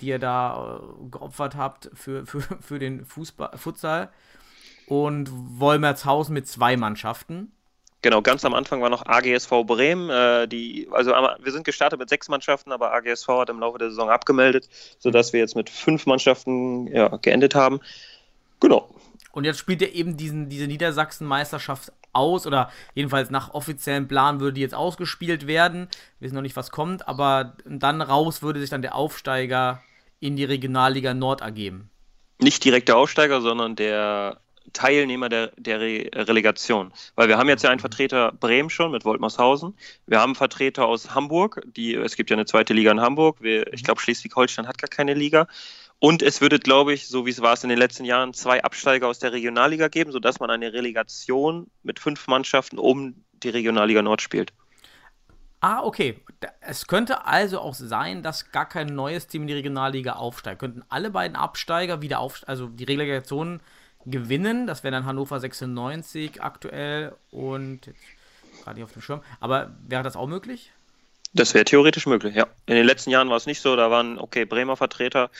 [0.00, 4.10] die ihr da äh, geopfert habt für, für, für den Fußball, Futsal.
[4.86, 7.52] Und Wolmertshausen mit zwei Mannschaften.
[8.04, 10.10] Genau, ganz am Anfang war noch AGSV Bremen.
[10.10, 13.88] Äh, die, also wir sind gestartet mit sechs Mannschaften, aber AGSV hat im Laufe der
[13.88, 17.80] Saison abgemeldet, sodass wir jetzt mit fünf Mannschaften ja, geendet haben.
[18.60, 18.94] Genau.
[19.32, 24.52] Und jetzt spielt er eben diesen, diese Niedersachsen-Meisterschaft aus, oder jedenfalls nach offiziellem Plan würde
[24.52, 25.88] die jetzt ausgespielt werden.
[26.18, 29.82] Wir wissen noch nicht, was kommt, aber dann raus würde sich dann der Aufsteiger
[30.20, 31.88] in die Regionalliga Nord ergeben.
[32.38, 36.92] Nicht direkt der Aufsteiger, sondern der Teilnehmer der, der Re Relegation.
[37.14, 39.74] Weil wir haben jetzt ja einen Vertreter Bremen schon mit Woltmershausen.
[40.06, 43.40] Wir haben Vertreter aus Hamburg, die, es gibt ja eine zweite Liga in Hamburg.
[43.40, 45.46] Wir, ich glaube, Schleswig-Holstein hat gar keine Liga.
[45.98, 48.62] Und es würde, glaube ich, so wie es war es in den letzten Jahren, zwei
[48.62, 54.02] Absteiger aus der Regionalliga geben, sodass man eine Relegation mit fünf Mannschaften um die Regionalliga
[54.02, 54.52] Nord spielt.
[55.60, 56.20] Ah, okay.
[56.60, 60.60] Es könnte also auch sein, dass gar kein neues Team in die Regionalliga aufsteigt.
[60.60, 63.60] Könnten alle beiden Absteiger wieder auf, also die Relegation
[64.06, 64.66] gewinnen.
[64.66, 68.00] Das wäre dann Hannover 96 aktuell und jetzt
[68.62, 69.22] gerade nicht auf dem Schirm.
[69.40, 70.72] Aber wäre das auch möglich?
[71.32, 72.46] Das wäre theoretisch möglich, ja.
[72.66, 75.30] In den letzten Jahren war es nicht so, da waren, okay, Bremer Vertreter,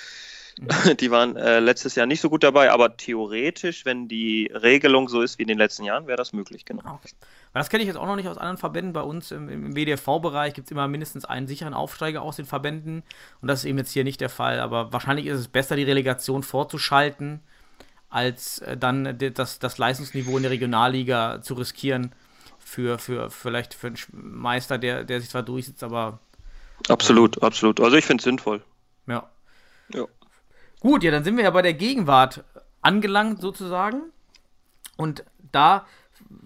[1.01, 5.21] die waren äh, letztes Jahr nicht so gut dabei, aber theoretisch, wenn die Regelung so
[5.21, 6.83] ist wie in den letzten Jahren, wäre das möglich, genau.
[6.85, 7.15] Ah, Okay.
[7.53, 8.93] Das kenne ich jetzt auch noch nicht aus anderen Verbänden.
[8.93, 13.05] Bei uns im, im WDV-Bereich gibt es immer mindestens einen sicheren Aufsteiger aus den Verbänden.
[13.41, 14.59] Und das ist eben jetzt hier nicht der Fall.
[14.59, 17.41] Aber wahrscheinlich ist es besser, die Relegation vorzuschalten,
[18.15, 22.13] als äh, dann das, das Leistungsniveau in der Regionalliga zu riskieren.
[22.67, 26.19] Für, für vielleicht für einen Meister, der, der sich zwar durchsetzt, aber
[26.89, 27.79] Absolut, absolut.
[27.81, 28.63] Also ich finde es sinnvoll.
[29.07, 29.29] ja.
[29.93, 30.07] Ja.
[30.81, 32.43] Gut, ja, dann sind wir ja bei der Gegenwart
[32.81, 34.03] angelangt sozusagen.
[34.97, 35.87] Und da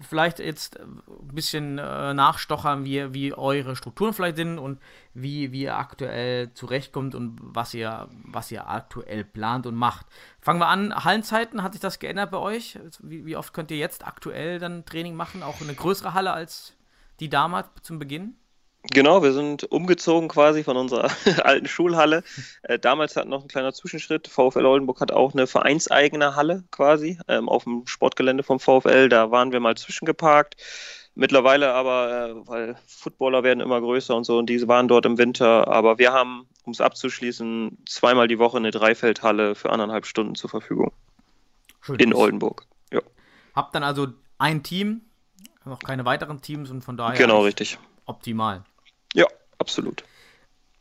[0.01, 1.01] vielleicht jetzt ein
[1.33, 4.79] bisschen äh, nachstochern, wie, wie eure Strukturen vielleicht sind und
[5.13, 10.05] wie, wie ihr aktuell zurechtkommt und was ihr, was ihr aktuell plant und macht.
[10.39, 12.79] Fangen wir an, Hallenzeiten, hat sich das geändert bei euch?
[13.01, 15.43] Wie, wie oft könnt ihr jetzt aktuell dann Training machen?
[15.43, 16.75] Auch eine größere Halle als
[17.19, 18.35] die damals zum Beginn?
[18.83, 21.11] Genau, wir sind umgezogen quasi von unserer
[21.45, 22.23] alten Schulhalle.
[22.63, 24.27] Äh, damals hat noch ein kleiner Zwischenschritt.
[24.27, 29.09] VfL Oldenburg hat auch eine vereinseigene Halle quasi ähm, auf dem Sportgelände vom VfL.
[29.09, 30.55] Da waren wir mal zwischengeparkt.
[31.13, 35.17] Mittlerweile aber, äh, weil Footballer werden immer größer und so, und diese waren dort im
[35.17, 35.67] Winter.
[35.67, 40.49] Aber wir haben, um es abzuschließen, zweimal die Woche eine Dreifeldhalle für anderthalb Stunden zur
[40.49, 40.93] Verfügung
[41.81, 41.97] Schön.
[41.97, 42.65] in Oldenburg.
[42.93, 43.01] Ja,
[43.53, 45.01] Habt dann also ein Team,
[45.65, 47.77] noch keine weiteren Teams und von daher genau richtig.
[48.05, 48.63] optimal.
[49.13, 49.25] Ja,
[49.57, 50.03] absolut.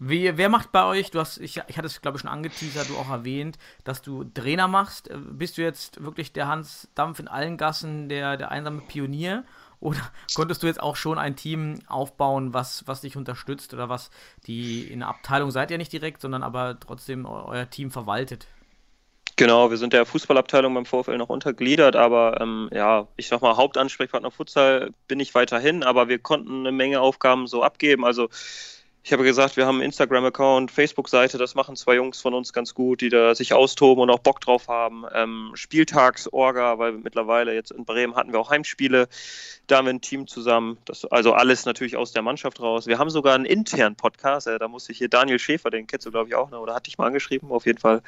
[0.00, 2.88] Wie, wer macht bei euch, du hast, ich, ich hatte es glaube ich schon angeteasert,
[2.88, 5.08] du auch erwähnt, dass du Trainer machst.
[5.10, 9.44] Äh, Bist du jetzt wirklich der Hans Dampf in allen Gassen, der, der einsame Pionier?
[9.80, 9.98] Oder
[10.34, 14.10] konntest du jetzt auch schon ein Team aufbauen, was, was dich unterstützt oder was
[14.46, 18.46] die in der Abteilung seid ihr nicht direkt, sondern aber trotzdem eu- euer Team verwaltet?
[19.38, 23.56] Genau, wir sind der Fußballabteilung beim VfL noch untergliedert, aber ähm, ja, ich sag mal,
[23.56, 28.04] Hauptansprechpartner Futsal bin ich weiterhin, aber wir konnten eine Menge Aufgaben so abgeben.
[28.04, 28.30] Also
[29.04, 32.74] ich habe gesagt, wir haben einen Instagram-Account, Facebook-Seite, das machen zwei Jungs von uns ganz
[32.74, 35.04] gut, die da sich austoben und auch Bock drauf haben.
[35.14, 39.06] Ähm, Spieltagsorga, weil mittlerweile jetzt in Bremen hatten wir auch Heimspiele,
[39.68, 40.78] da haben wir ein Team zusammen.
[40.84, 42.88] Das, also alles natürlich aus der Mannschaft raus.
[42.88, 46.06] Wir haben sogar einen internen Podcast, äh, da muss ich hier Daniel Schäfer, den kennst
[46.06, 46.58] du glaube ich auch, ne?
[46.58, 48.02] oder hatte ich mal angeschrieben, auf jeden Fall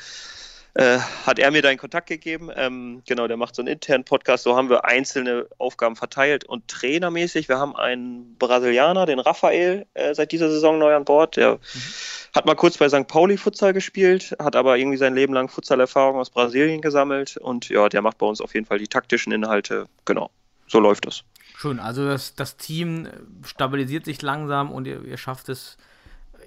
[0.75, 2.51] äh, hat er mir deinen Kontakt gegeben.
[2.55, 4.45] Ähm, genau, der macht so einen internen Podcast.
[4.45, 7.49] So haben wir einzelne Aufgaben verteilt und trainermäßig.
[7.49, 11.37] Wir haben einen Brasilianer, den Raphael, äh, seit dieser Saison neu an Bord.
[11.37, 11.59] Der mhm.
[12.35, 13.09] hat mal kurz bei St.
[13.09, 17.89] Pauli Futsal gespielt, hat aber irgendwie sein Leben lang Futsal-Erfahrung aus Brasilien gesammelt und ja,
[17.89, 19.87] der macht bei uns auf jeden Fall die taktischen Inhalte.
[20.05, 20.31] Genau,
[20.69, 21.25] so läuft das.
[21.57, 23.09] Schön, also das, das Team
[23.45, 25.77] stabilisiert sich langsam und ihr, ihr schafft es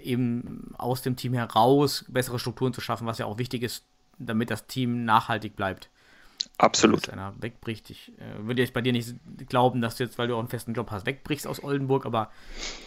[0.02, 3.86] eben aus dem Team heraus bessere Strukturen zu schaffen, was ja auch wichtig ist
[4.26, 5.90] damit das Team nachhaltig bleibt.
[6.58, 7.08] Absolut.
[7.08, 7.90] Wenn einer wegbricht.
[7.90, 9.16] Ich äh, würde jetzt bei dir nicht
[9.50, 12.32] glauben, dass du jetzt, weil du auch einen festen Job hast, wegbrichst aus Oldenburg, aber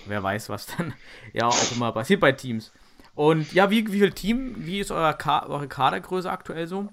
[0.06, 0.94] wer weiß, was dann
[1.32, 2.72] ja auch immer passiert bei Teams.
[3.14, 6.88] Und ja, wie, wie viel Team, wie ist euer Ka eure Kadergröße aktuell so?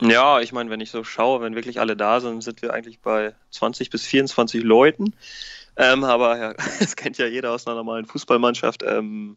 [0.00, 3.00] Ja, ich meine, wenn ich so schaue, wenn wirklich alle da sind, sind wir eigentlich
[3.00, 5.14] bei 20 bis 24 Leuten.
[5.76, 8.82] Ähm, aber ja, das kennt ja jeder aus einer normalen Fußballmannschaft.
[8.82, 9.36] Ähm,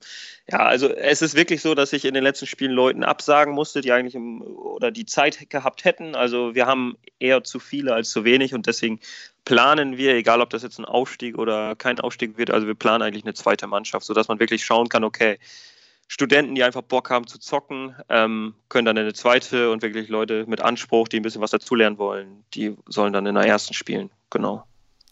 [0.51, 3.81] ja, also es ist wirklich so, dass ich in den letzten Spielen Leuten absagen musste,
[3.81, 6.15] die eigentlich im, oder die Zeit gehabt hätten.
[6.15, 8.99] Also wir haben eher zu viele als zu wenig und deswegen
[9.45, 13.03] planen wir, egal ob das jetzt ein Aufstieg oder kein Aufstieg wird, also wir planen
[13.03, 15.37] eigentlich eine zweite Mannschaft, sodass man wirklich schauen kann, okay,
[16.07, 20.45] Studenten, die einfach Bock haben zu zocken, ähm, können dann eine zweite und wirklich Leute
[20.47, 24.11] mit Anspruch, die ein bisschen was dazulernen wollen, die sollen dann in der ersten spielen.
[24.29, 24.63] Genau.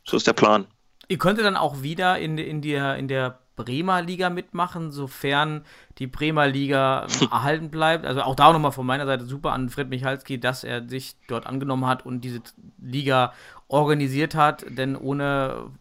[0.05, 0.67] So ist der Plan.
[1.11, 5.65] Ihr könntet dann auch wieder in, in, der, in der Bremer Liga mitmachen, sofern
[5.97, 8.05] die Bremer Liga erhalten bleibt.
[8.05, 11.47] Also auch da nochmal von meiner Seite super an Fred Michalski, dass er sich dort
[11.47, 12.39] angenommen hat und diese
[12.81, 13.33] Liga
[13.67, 15.71] organisiert hat, denn ohne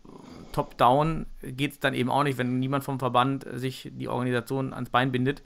[0.50, 4.90] Top-Down geht es dann eben auch nicht, wenn niemand vom Verband sich die Organisation ans
[4.90, 5.44] Bein bindet.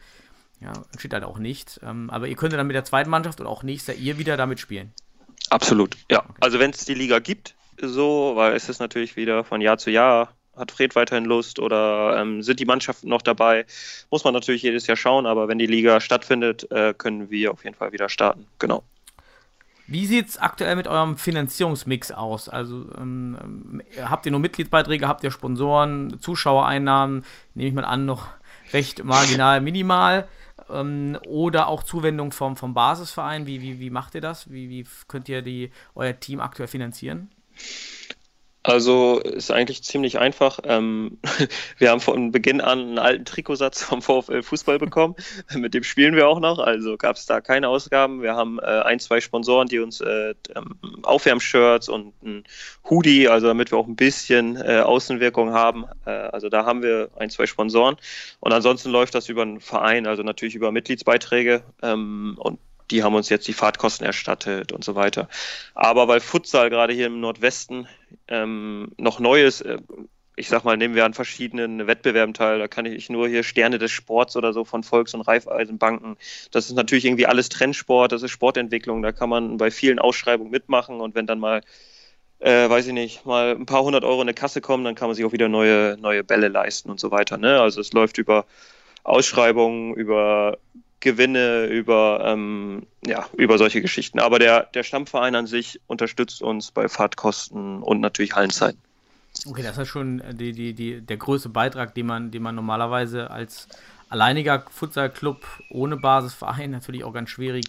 [0.62, 1.78] Ja, entsteht halt auch nichts.
[1.84, 4.60] Ähm, aber ihr könntet dann mit der zweiten Mannschaft und auch nächster ihr wieder damit
[4.60, 4.94] spielen.
[5.50, 6.20] Absolut, ja.
[6.20, 6.38] Okay.
[6.40, 9.90] Also wenn es die Liga gibt, so, weil es ist natürlich wieder von Jahr zu
[9.90, 13.66] Jahr, hat Fred weiterhin Lust oder ähm, sind die Mannschaften noch dabei?
[14.10, 17.64] Muss man natürlich jedes Jahr schauen, aber wenn die Liga stattfindet, äh, können wir auf
[17.64, 18.46] jeden Fall wieder starten.
[18.58, 18.82] Genau.
[19.86, 22.48] Wie sieht es aktuell mit eurem Finanzierungsmix aus?
[22.48, 28.28] Also ähm, habt ihr nur Mitgliedsbeiträge, habt ihr Sponsoren, Zuschauereinnahmen, nehme ich mal an, noch
[28.72, 30.26] recht marginal, minimal?
[30.70, 33.46] Ähm, oder auch Zuwendung vom, vom Basisverein?
[33.46, 34.50] Wie, wie, wie macht ihr das?
[34.50, 37.30] Wie, wie könnt ihr die, euer Team aktuell finanzieren?
[38.66, 40.58] Also ist eigentlich ziemlich einfach.
[40.64, 41.18] Ähm,
[41.78, 45.16] wir haben von Beginn an einen alten Trikotsatz vom VfL Fußball bekommen.
[45.54, 46.58] Mit dem spielen wir auch noch.
[46.58, 48.22] Also gab es da keine Ausgaben.
[48.22, 52.44] Wir haben äh, ein, zwei Sponsoren, die uns äh, ähm, Aufwärmshirts und ein
[52.88, 55.84] Hoodie, also damit wir auch ein bisschen äh, Außenwirkung haben.
[56.06, 57.96] Äh, also da haben wir ein, zwei Sponsoren.
[58.40, 61.64] Und ansonsten läuft das über einen Verein, also natürlich über Mitgliedsbeiträge.
[61.82, 62.58] Ähm, und
[62.90, 65.28] die haben uns jetzt die Fahrtkosten erstattet und so weiter.
[65.74, 67.88] Aber weil Futsal gerade hier im Nordwesten
[68.28, 69.78] ähm, noch neu ist, äh,
[70.36, 73.78] ich sag mal, nehmen wir an verschiedenen Wettbewerben teil, da kann ich nur hier Sterne
[73.78, 76.16] des Sports oder so von Volks- und Raiffeisenbanken.
[76.50, 80.50] Das ist natürlich irgendwie alles Trendsport, das ist Sportentwicklung, da kann man bei vielen Ausschreibungen
[80.50, 81.60] mitmachen und wenn dann mal
[82.40, 85.08] äh, weiß ich nicht, mal ein paar hundert Euro in eine Kasse kommen, dann kann
[85.08, 87.38] man sich auch wieder neue, neue Bälle leisten und so weiter.
[87.38, 87.60] Ne?
[87.60, 88.44] Also es läuft über
[89.02, 90.58] Ausschreibungen, über
[91.04, 94.18] Gewinne, über, ähm, ja, über solche Geschichten.
[94.18, 98.80] Aber der, der Stammverein an sich unterstützt uns bei Fahrtkosten und natürlich Hallenzeiten.
[99.46, 103.30] Okay, das ist schon die, die, die, der größte Beitrag, den man, den man normalerweise
[103.30, 103.68] als
[104.08, 107.66] alleiniger Futsalclub ohne Basisverein natürlich auch ganz schwierig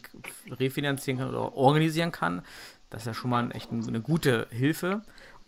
[0.49, 2.41] refinanzieren kann oder organisieren kann.
[2.89, 5.01] Das ist ja schon mal echt eine gute Hilfe.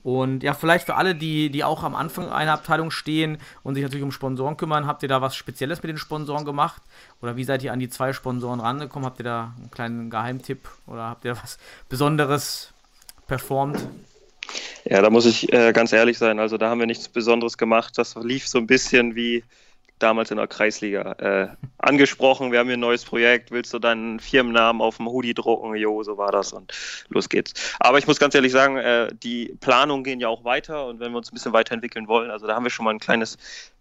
[0.03, 3.83] Und ja, vielleicht für alle, die, die auch am Anfang einer Abteilung stehen und sich
[3.83, 6.81] natürlich um Sponsoren kümmern, habt ihr da was Spezielles mit den Sponsoren gemacht?
[7.21, 9.05] Oder wie seid ihr an die zwei Sponsoren rangekommen?
[9.05, 11.57] Habt ihr da einen kleinen Geheimtipp oder habt ihr was
[11.89, 12.71] Besonderes
[13.27, 13.85] performt?
[14.85, 16.39] Ja, da muss ich äh, ganz ehrlich sein.
[16.39, 17.97] Also da haben wir nichts Besonderes gemacht.
[17.97, 19.43] Das lief so ein bisschen wie
[19.99, 24.19] damals in der Kreisliga äh, angesprochen, wir haben hier ein neues Projekt, willst du deinen
[24.19, 25.75] Firmennamen auf dem Hoodie drucken?
[25.75, 26.73] Jo, so war das und
[27.09, 27.53] los geht's.
[27.79, 31.11] Aber ich muss ganz ehrlich sagen, äh, die Planungen gehen ja auch weiter und wenn
[31.11, 33.37] wir uns ein bisschen weiterentwickeln wollen, also da haben wir schon mal ein kleines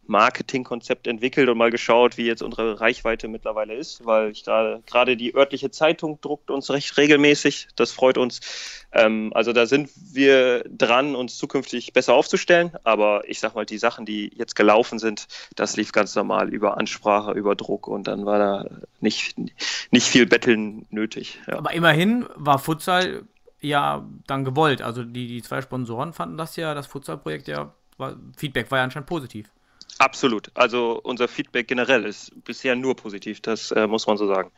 [0.08, 5.16] Marketingkonzept entwickelt und mal geschaut, wie jetzt unsere Reichweite mittlerweile ist, weil ich gerade gerade
[5.16, 7.68] die örtliche Zeitung druckt uns recht regelmäßig.
[7.76, 8.40] Das freut uns.
[8.92, 12.72] Ähm, also da sind wir dran, uns zukünftig besser aufzustellen.
[12.84, 16.76] Aber ich sag mal, die Sachen, die jetzt gelaufen sind, das lief ganz normal über
[16.78, 18.64] Ansprache, über Druck und dann war da
[19.00, 19.36] nicht,
[19.90, 21.38] nicht viel Betteln nötig.
[21.46, 21.58] Ja.
[21.58, 23.24] Aber immerhin war Futsal
[23.60, 24.82] ja dann gewollt.
[24.82, 28.84] Also die, die zwei Sponsoren fanden das ja, das Futsal-Projekt ja, war, Feedback war ja
[28.84, 29.50] anscheinend positiv.
[29.98, 30.50] Absolut.
[30.54, 34.50] Also unser Feedback generell ist bisher nur positiv, das äh, muss man so sagen.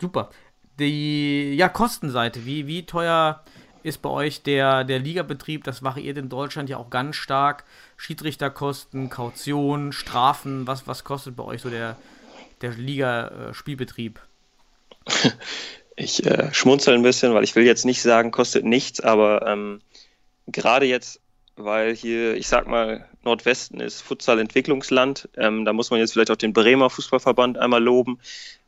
[0.00, 0.30] Super.
[0.78, 3.42] Die ja, Kostenseite, wie, wie teuer
[3.82, 5.64] ist bei euch der, der Ligabetrieb?
[5.64, 7.64] Das variiert in Deutschland ja auch ganz stark.
[7.96, 11.96] Schiedsrichterkosten, Kaution, Strafen, was, was kostet bei euch so der,
[12.60, 14.20] der Liga-Spielbetrieb?
[15.94, 19.82] Ich äh, schmunzel ein bisschen, weil ich will jetzt nicht sagen, kostet nichts, aber ähm,
[20.46, 21.20] gerade jetzt,
[21.56, 26.36] weil hier, ich sag mal, Nordwesten ist Futsal-Entwicklungsland, ähm, da muss man jetzt vielleicht auch
[26.36, 28.18] den Bremer Fußballverband einmal loben.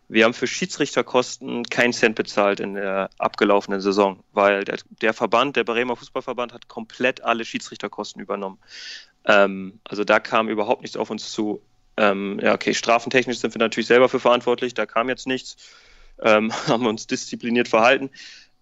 [0.08, 5.56] Wir haben für Schiedsrichterkosten keinen Cent bezahlt in der abgelaufenen Saison, weil der, der Verband,
[5.56, 8.58] der Bremer Fußballverband, hat komplett alle Schiedsrichterkosten übernommen.
[9.24, 11.62] Ähm, also da kam überhaupt nichts auf uns zu.
[11.96, 15.56] Ähm, ja, okay, strafentechnisch sind wir natürlich selber für verantwortlich, da kam jetzt nichts,
[16.20, 18.10] ähm, haben uns diszipliniert verhalten.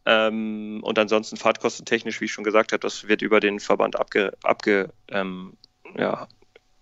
[0.04, 4.32] Ähm, und ansonsten fahrtkostentechnisch, wie ich schon gesagt habe, das wird über den Verband abge,
[4.42, 5.56] abge ähm,
[5.96, 6.28] ja,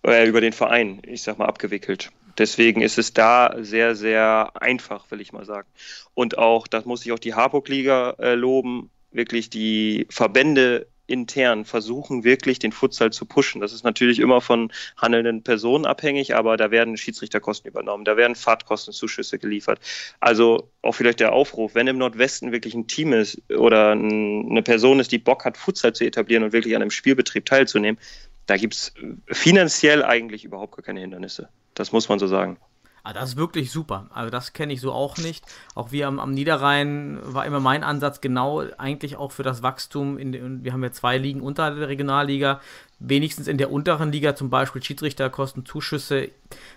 [0.04, 2.10] äh, über den Verein, ich sag mal, abgewickelt.
[2.38, 5.68] Deswegen ist es da sehr, sehr einfach, will ich mal sagen.
[6.14, 12.24] Und auch, das muss ich auch die Harburg-Liga äh, loben, wirklich die Verbände intern versuchen
[12.24, 13.60] wirklich den Futsal zu pushen.
[13.60, 18.36] Das ist natürlich immer von handelnden Personen abhängig, aber da werden Schiedsrichterkosten übernommen, da werden
[18.36, 19.80] Fahrtkostenzuschüsse geliefert.
[20.20, 25.00] Also auch vielleicht der Aufruf, wenn im Nordwesten wirklich ein Team ist oder eine Person
[25.00, 28.00] ist, die Bock hat, Futsal zu etablieren und wirklich an einem Spielbetrieb teilzunehmen,
[28.46, 28.92] da gibt es
[29.28, 31.48] finanziell eigentlich überhaupt gar keine Hindernisse.
[31.74, 32.58] Das muss man so sagen.
[33.02, 34.10] Ah, das ist wirklich super.
[34.12, 35.44] Also das kenne ich so auch nicht.
[35.74, 40.18] Auch wir am, am, Niederrhein war immer mein Ansatz genau eigentlich auch für das Wachstum.
[40.18, 42.60] In, wir haben ja zwei Ligen unter der Regionalliga.
[42.98, 46.30] Wenigstens in der unteren Liga zum Beispiel Schiedsrichterkosten, Zuschüsse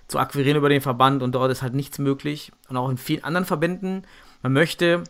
[0.07, 2.53] zu akquirieren über den Verband und dort ist halt nichts möglich.
[2.69, 4.07] Und auch in vielen anderen Verbänden.
[4.41, 5.03] Man möchte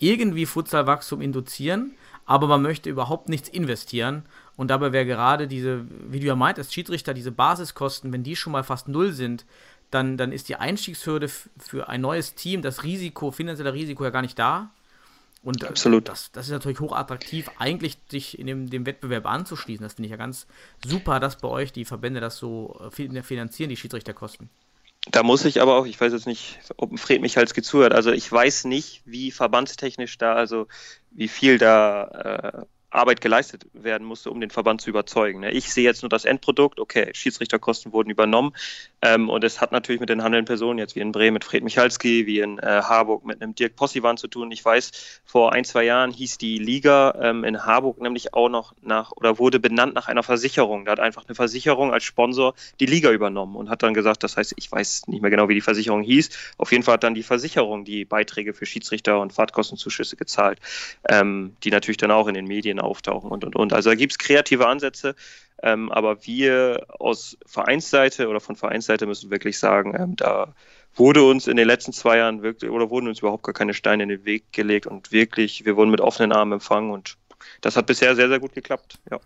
[0.00, 1.92] irgendwie Futsalwachstum induzieren,
[2.24, 4.24] aber man möchte überhaupt nichts investieren.
[4.56, 8.52] Und dabei wäre gerade diese, wie du ja meintest, Schiedsrichter, diese Basiskosten, wenn die schon
[8.52, 9.44] mal fast null sind,
[9.90, 14.22] dann, dann ist die Einstiegshürde für ein neues Team, das Risiko, finanzielle Risiko ja gar
[14.22, 14.70] nicht da.
[15.42, 16.08] Und äh, Absolut.
[16.08, 19.84] Das, das ist natürlich hochattraktiv, eigentlich sich in dem, dem Wettbewerb anzuschließen.
[19.84, 20.46] Das finde ich ja ganz
[20.84, 24.48] super, dass bei euch die Verbände das so äh, finanzieren, die Schiedsrichterkosten.
[25.12, 28.10] Da muss ich aber auch, ich weiß jetzt nicht, ob Fred mich halt zuhört, also
[28.10, 30.66] ich weiß nicht, wie verbandstechnisch da, also
[31.12, 35.40] wie viel da äh, Arbeit geleistet werden musste, um den Verband zu überzeugen.
[35.40, 35.50] Ne?
[35.50, 38.54] Ich sehe jetzt nur das Endprodukt, okay, Schiedsrichterkosten wurden übernommen
[39.06, 41.62] ähm, und es hat natürlich mit den handelnden Personen, jetzt wie in Bremen mit Fred
[41.62, 44.50] Michalski, wie in äh, Harburg mit einem Dirk Possivan zu tun.
[44.50, 48.74] Ich weiß, vor ein, zwei Jahren hieß die Liga ähm, in Harburg nämlich auch noch
[48.82, 50.84] nach oder wurde benannt nach einer Versicherung.
[50.84, 54.36] Da hat einfach eine Versicherung als Sponsor die Liga übernommen und hat dann gesagt, das
[54.36, 56.30] heißt, ich weiß nicht mehr genau, wie die Versicherung hieß.
[56.58, 60.58] Auf jeden Fall hat dann die Versicherung die Beiträge für Schiedsrichter und Fahrtkostenzuschüsse gezahlt,
[61.08, 63.72] ähm, die natürlich dann auch in den Medien auftauchen und und und.
[63.72, 65.14] Also da gibt es kreative Ansätze.
[65.66, 70.54] Ähm, aber wir aus Vereinsseite oder von Vereinsseite müssen wirklich sagen, ähm, da
[70.94, 74.04] wurde uns in den letzten zwei Jahren wirklich oder wurden uns überhaupt gar keine Steine
[74.04, 77.16] in den Weg gelegt und wirklich, wir wurden mit offenen Armen empfangen und
[77.62, 79.00] das hat bisher sehr, sehr gut geklappt.
[79.10, 79.18] Ja.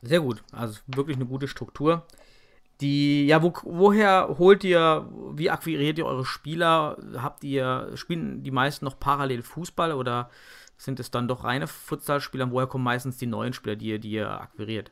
[0.00, 2.06] Sehr gut, also wirklich eine gute Struktur.
[2.80, 6.96] Die, ja, wo, woher holt ihr, wie akquiriert ihr eure Spieler?
[7.18, 10.30] Habt ihr, spielen die meisten noch parallel Fußball oder
[10.78, 12.50] sind es dann doch reine Futsalspieler?
[12.50, 14.90] Woher kommen meistens die neuen Spieler, die ihr, die ihr akquiriert?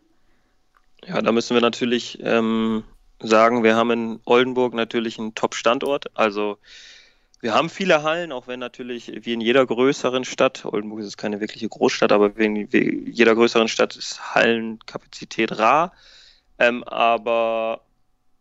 [1.07, 2.85] Ja, da müssen wir natürlich ähm,
[3.21, 6.07] sagen, wir haben in Oldenburg natürlich einen Top-Standort.
[6.15, 6.59] Also
[7.41, 11.41] wir haben viele Hallen, auch wenn natürlich wie in jeder größeren Stadt, Oldenburg ist keine
[11.41, 12.69] wirkliche Großstadt, aber wie in
[13.13, 15.93] jeder größeren Stadt ist Hallenkapazität rar.
[16.59, 17.83] Ähm, aber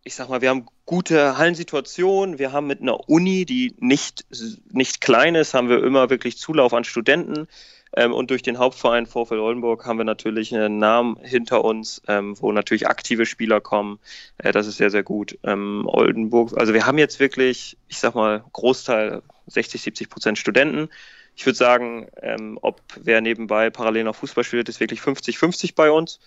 [0.04, 2.40] ich sag mal, wir haben gute Hallensituationen.
[2.40, 4.26] Wir haben mit einer Uni, die nicht,
[4.72, 7.48] nicht klein ist, haben wir immer wirklich Zulauf an Studenten.
[7.96, 12.36] Ähm, und durch den Hauptverein Vorfeld Oldenburg haben wir natürlich einen Namen hinter uns, ähm,
[12.40, 14.00] wo natürlich aktive Spieler kommen.
[14.38, 15.38] Äh, das ist sehr, sehr gut.
[15.44, 20.90] Ähm, Oldenburg, also wir haben jetzt wirklich, ich sag mal, Großteil 60, 70 Prozent Studenten.
[21.36, 25.92] Ich würde sagen, ähm, ob wer nebenbei parallel noch Fußball spielt, ist wirklich 50-50 bei
[25.92, 26.20] uns.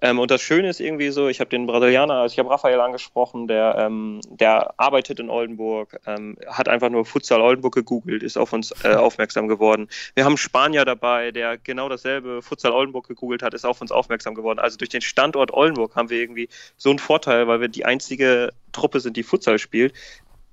[0.00, 2.80] Ähm, und das Schöne ist irgendwie so, ich habe den Brasilianer, also ich habe Raphael
[2.80, 8.38] angesprochen, der, ähm, der arbeitet in Oldenburg, ähm, hat einfach nur Futsal Oldenburg gegoogelt, ist
[8.38, 9.88] auf uns äh, aufmerksam geworden.
[10.14, 13.90] Wir haben einen Spanier dabei, der genau dasselbe Futsal Oldenburg gegoogelt hat, ist auf uns
[13.90, 14.60] aufmerksam geworden.
[14.60, 18.52] Also durch den Standort Oldenburg haben wir irgendwie so einen Vorteil, weil wir die einzige
[18.70, 19.94] Truppe sind, die Futsal spielt,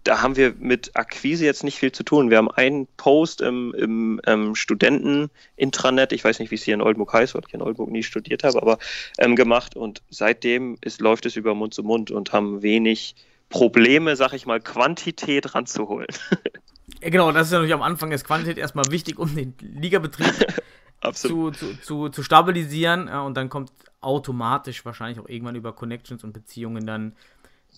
[0.05, 2.29] da haben wir mit Akquise jetzt nicht viel zu tun.
[2.29, 6.81] Wir haben einen Post im, im ähm, Studenten-Intranet, ich weiß nicht, wie es hier in
[6.81, 8.77] Oldenburg heißt, weil ich in Oldenburg nie studiert habe, aber
[9.17, 13.15] ähm, gemacht und seitdem ist, läuft es über Mund zu Mund und haben wenig
[13.49, 16.07] Probleme, sag ich mal, Quantität ranzuholen.
[17.01, 20.33] ja, genau, das ist natürlich am Anfang ist Quantität erstmal wichtig, um den Ligabetrieb
[21.13, 23.71] zu, zu, zu, zu stabilisieren ja, und dann kommt
[24.01, 27.13] automatisch wahrscheinlich auch irgendwann über Connections und Beziehungen dann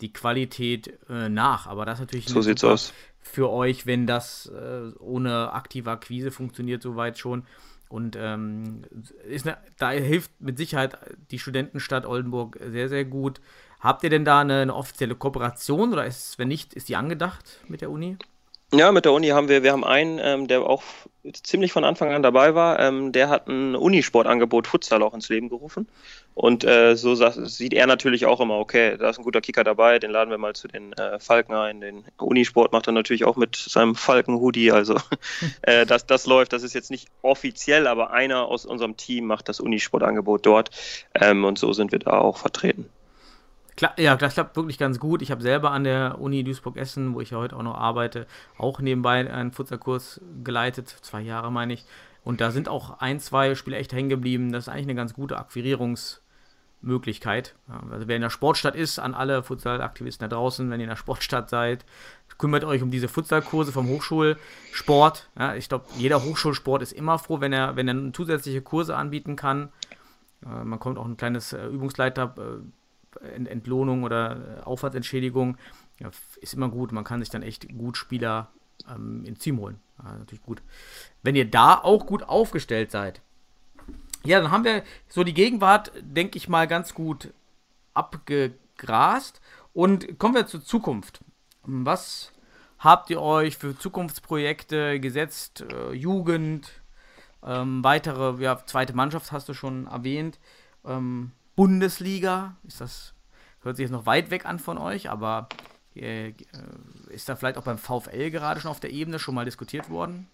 [0.02, 1.68] die Qualität äh, nach.
[1.68, 2.93] Aber das ist natürlich So sieht's aus.
[3.22, 7.43] für euch, wenn das äh, ohne aktive Akquise funktioniert, soweit schon.
[7.89, 8.84] Und ähm,
[9.28, 10.98] ist eine, da hilft mit Sicherheit
[11.32, 13.39] die Studentenstadt Oldenburg sehr, sehr gut.
[13.80, 17.62] Habt ihr denn da eine, eine offizielle Kooperation oder ist, wenn nicht, ist die angedacht
[17.68, 18.18] mit der Uni?
[18.74, 20.84] Ja, mit der Uni haben wir, wir haben einen, ähm, der auch
[21.32, 25.47] ziemlich von Anfang an dabei war, ähm, der hat ein Unisportangebot Futsal auch ins Leben
[25.47, 25.88] gerufen.
[26.34, 29.99] Und äh, so sieht er natürlich auch immer, okay, da ist ein guter Kicker dabei,
[29.99, 31.80] den laden wir mal zu den äh, Falken ein.
[31.80, 34.74] Den Unisport macht er natürlich auch mit seinem Falken-Hoodie.
[34.74, 34.97] Also
[35.61, 39.47] äh, das, das läuft, das ist jetzt nicht offiziell, aber einer aus unserem Team macht
[39.47, 40.72] das Unisportangebot dort.
[41.15, 42.89] Ähm, und so sind wir da auch vertreten.
[43.78, 45.22] Klar, ja, das klappt wirklich ganz gut.
[45.22, 48.26] Ich habe selber an der Uni Duisburg-Essen, wo ich ja heute auch noch arbeite,
[48.58, 51.86] auch nebenbei einen Futsalkurs geleitet, zwei Jahre meine ich.
[52.24, 54.52] Und da sind auch ein, zwei Spieler echt hängen geblieben.
[54.52, 57.54] Das ist eigentlich eine ganz gute Akquirierungsmöglichkeit.
[57.92, 60.96] Also wer in der Sportstadt ist, an alle Futsalaktivisten da draußen, wenn ihr in der
[60.96, 61.86] Sportstadt seid,
[62.40, 65.30] kümmert euch um diese Futsalkurse vom Hochschulsport.
[65.38, 69.36] Ja, ich glaube, jeder Hochschulsport ist immer froh, wenn er, wenn er zusätzliche Kurse anbieten
[69.36, 69.70] kann.
[70.44, 72.34] Äh, man kommt auch ein kleines äh, Übungsleiter.
[73.22, 75.57] Ent- Entlohnung oder äh, Aufwandsentschädigung
[75.99, 76.09] ja,
[76.41, 76.91] ist immer gut.
[76.91, 78.49] Man kann sich dann echt gut Spieler
[78.89, 79.80] ähm, ins Team holen.
[80.03, 80.61] Ja, natürlich gut.
[81.24, 83.22] Wenn ihr da auch gut aufgestellt seid.
[84.24, 87.34] Ja, dann haben wir so die Gegenwart, denke ich mal, ganz gut
[87.93, 89.41] abgegrast.
[89.74, 91.22] Und kommen wir zur Zukunft.
[91.63, 92.32] Was
[92.80, 95.61] habt ihr euch für Zukunftsprojekte gesetzt?
[95.61, 96.70] Äh, Jugend,
[97.43, 100.39] ähm, weitere, ja, zweite Mannschaft hast du schon erwähnt.
[100.86, 103.16] Ähm, Bundesliga, ist das,
[103.64, 105.49] hört sich jetzt noch weit weg an von euch, aber
[105.95, 106.34] äh,
[107.10, 110.28] ist da vielleicht auch beim VfL gerade schon auf der Ebene schon mal diskutiert worden?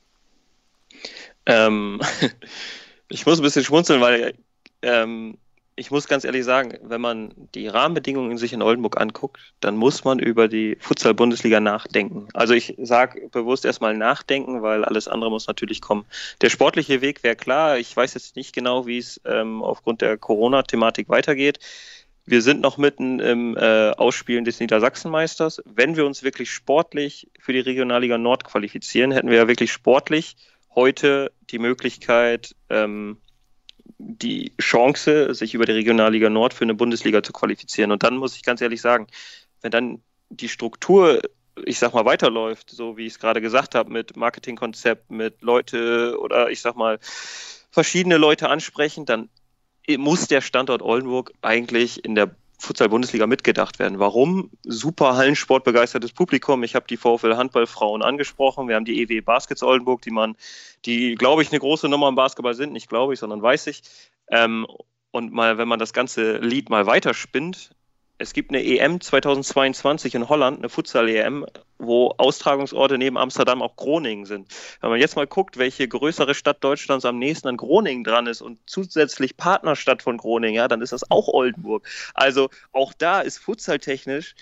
[1.46, 2.02] Ähm,
[3.08, 4.36] ich muss ein bisschen schmunzeln, weil
[4.82, 5.38] ähm,
[5.76, 10.04] ich muss ganz ehrlich sagen, wenn man die Rahmenbedingungen sich in Oldenburg anguckt, dann muss
[10.04, 12.28] man über die Futsal-Bundesliga nachdenken.
[12.34, 16.06] Also ich sage bewusst erstmal nachdenken, weil alles andere muss natürlich kommen.
[16.42, 17.78] Der sportliche Weg wäre klar.
[17.78, 21.60] Ich weiß jetzt nicht genau, wie es ähm, aufgrund der Corona-Thematik weitergeht.
[22.26, 25.62] Wir sind noch mitten im äh, Ausspielen des Niedersachsenmeisters.
[25.66, 30.38] Wenn wir uns wirklich sportlich für die Regionalliga Nord qualifizieren, hätten wir ja wirklich sportlich
[30.76, 33.18] heute die Möglichkeit, ähm,
[33.98, 37.92] die Chance, sich über die Regionalliga Nord für eine Bundesliga zu qualifizieren.
[37.92, 39.08] Und dann muss ich ganz ehrlich sagen,
[39.62, 41.22] wenn dann die Struktur,
[41.66, 46.18] ich sag mal, weiterläuft, so wie ich es gerade gesagt habe, mit Marketingkonzept, mit Leute
[46.20, 47.00] oder ich sag mal,
[47.72, 49.30] verschiedene Leute ansprechen, dann
[49.98, 54.00] muss der Standort Oldenburg eigentlich in der Futsal-Bundesliga mitgedacht werden.
[54.00, 54.50] Warum?
[54.64, 56.64] Super Hallensport begeistertes Publikum.
[56.64, 58.68] Ich habe die VfL Handballfrauen angesprochen.
[58.68, 60.36] Wir haben die EW Baskets Oldenburg, die man,
[60.86, 62.74] die, glaube ich, eine große Nummer im Basketball sind.
[62.74, 63.84] Nicht glaube ich, sondern weiß ich.
[64.30, 64.66] Ähm,
[65.12, 67.76] und mal, wenn man das ganze Lied mal weiterspinnt,
[68.24, 71.46] es gibt eine EM 2022 in Holland, eine Futsal-EM,
[71.78, 74.48] wo Austragungsorte neben Amsterdam auch Groningen sind.
[74.80, 78.42] Wenn man jetzt mal guckt, welche größere Stadt Deutschlands am nächsten an Groningen dran ist
[78.42, 81.86] und zusätzlich Partnerstadt von Groningen, ja, dann ist das auch Oldenburg.
[82.14, 84.36] Also auch da ist futsaltechnisch,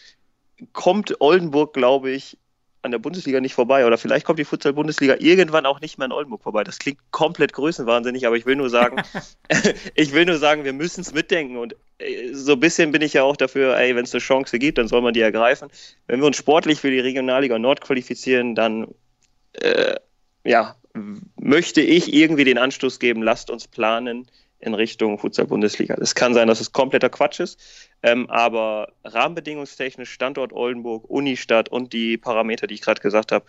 [0.73, 2.38] kommt Oldenburg, glaube ich,
[2.82, 3.86] an der Bundesliga nicht vorbei.
[3.86, 6.63] Oder vielleicht kommt die Futsal-Bundesliga irgendwann auch nicht mehr in Oldenburg vorbei.
[6.63, 9.01] Das klingt komplett größenwahnsinnig, aber ich will nur sagen,
[9.95, 11.57] ich will nur sagen, wir müssen es mitdenken.
[11.57, 14.59] Und äh, so ein bisschen bin ich ja auch dafür, ey, wenn es eine Chance
[14.59, 15.69] gibt, dann soll man die ergreifen.
[16.07, 18.88] Wenn wir uns sportlich für die Regionalliga Nord qualifizieren, dann
[19.53, 19.95] äh,
[20.43, 20.75] ja,
[21.39, 24.27] möchte ich irgendwie den Anstoß geben, lasst uns planen
[24.62, 25.95] in Richtung Futsal-Bundesliga.
[25.99, 27.59] Es kann sein, dass es kompletter Quatsch ist,
[28.03, 33.45] ähm, aber rahmenbedingungstechnisch Standort Oldenburg, Unistadt und die Parameter, die ich gerade gesagt habe,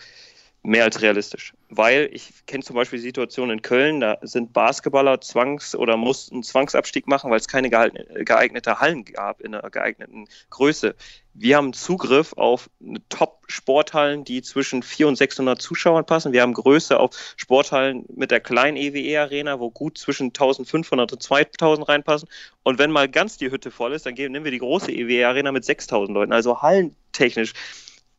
[0.63, 1.55] mehr als realistisch.
[1.69, 6.43] Weil ich kenne zum Beispiel die Situation in Köln, da sind Basketballer zwangs- oder mussten
[6.43, 10.95] Zwangsabstieg machen, weil es keine geeignete Hallen gab in einer geeigneten Größe.
[11.35, 12.71] Wir haben Zugriff auf
[13.09, 16.33] Top-Sporthallen, die zwischen 400 und 600 Zuschauern passen.
[16.33, 21.89] Wir haben Größe auf Sporthallen mit der kleinen EWE-Arena, wo gut zwischen 1500 und 2000
[21.89, 22.29] reinpassen.
[22.63, 25.65] Und wenn mal ganz die Hütte voll ist, dann nehmen wir die große EWE-Arena mit
[25.65, 26.33] 6000 Leuten.
[26.33, 27.55] Also hallentechnisch,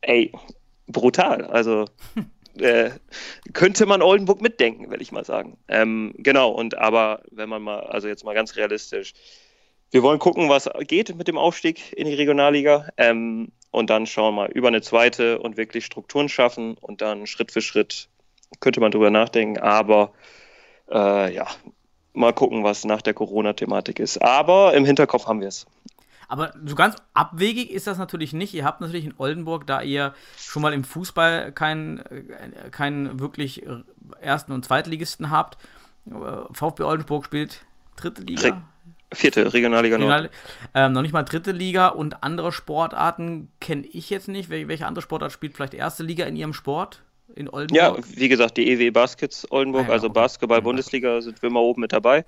[0.02, 0.32] ey,
[0.86, 1.44] brutal.
[1.46, 1.86] Also
[2.58, 2.90] äh,
[3.52, 5.56] könnte man Oldenburg mitdenken, will ich mal sagen.
[5.68, 9.14] Ähm, genau, und aber wenn man mal, also jetzt mal ganz realistisch,
[9.90, 14.34] wir wollen gucken, was geht mit dem Aufstieg in die Regionalliga ähm, und dann schauen
[14.34, 18.08] wir mal über eine zweite und wirklich Strukturen schaffen und dann Schritt für Schritt
[18.60, 20.12] könnte man drüber nachdenken, aber
[20.90, 21.46] äh, ja,
[22.12, 24.22] mal gucken, was nach der Corona-Thematik ist.
[24.22, 25.66] Aber im Hinterkopf haben wir es.
[26.28, 28.54] Aber so ganz abwegig ist das natürlich nicht.
[28.54, 32.02] Ihr habt natürlich in Oldenburg, da ihr schon mal im Fußball keinen
[32.70, 33.64] keinen wirklich
[34.20, 35.58] Ersten- und Zweitligisten habt,
[36.06, 36.12] Äh,
[36.52, 37.64] VfB Oldenburg spielt
[37.96, 38.42] dritte Liga.
[38.42, 38.62] Re
[39.12, 40.10] vierte Regionalliga Nord.
[40.10, 40.30] Regional,
[40.74, 44.50] ähm, noch nicht mal dritte Liga und andere Sportarten kenne ich jetzt nicht.
[44.50, 47.03] Wel welche andere Sportart spielt vielleicht erste Liga in ihrem Sport?
[47.34, 47.76] In Oldenburg?
[47.76, 50.14] Ja, wie gesagt, die EW Baskets Oldenburg, Ah ja, also okay.
[50.14, 52.24] Basketball-Bundesliga, sind wir mal oben mit dabei.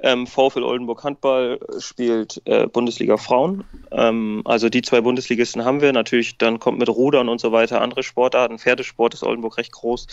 [0.00, 3.64] Ähm, VfL Oldenburg Handball spielt äh, Bundesliga Frauen.
[3.90, 5.92] Ähm, also die zwei Bundesligisten haben wir.
[5.92, 8.58] Natürlich, dann kommt mit Rudern und so weiter andere Sportarten.
[8.58, 10.06] Pferdesport ist Oldenburg recht groß.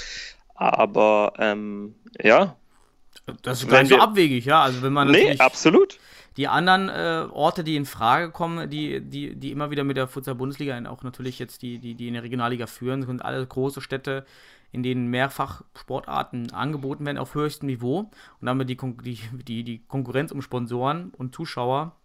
[0.55, 2.55] Aber ähm, ja,
[3.41, 4.61] Das ist gar nicht so abwegig, ja.
[4.61, 5.99] Also wenn man nee, absolut.
[6.38, 10.07] Die anderen äh, Orte, die in Frage kommen, die, die, die immer wieder mit der
[10.07, 13.81] Futsal-Bundesliga und auch natürlich jetzt die, die, die in der Regionalliga führen, sind alle große
[13.81, 14.25] Städte,
[14.71, 18.11] in denen mehrfach Sportarten angeboten werden auf höchstem Niveau
[18.41, 21.95] und damit die, Kon die, die, die Konkurrenz um Sponsoren und Zuschauer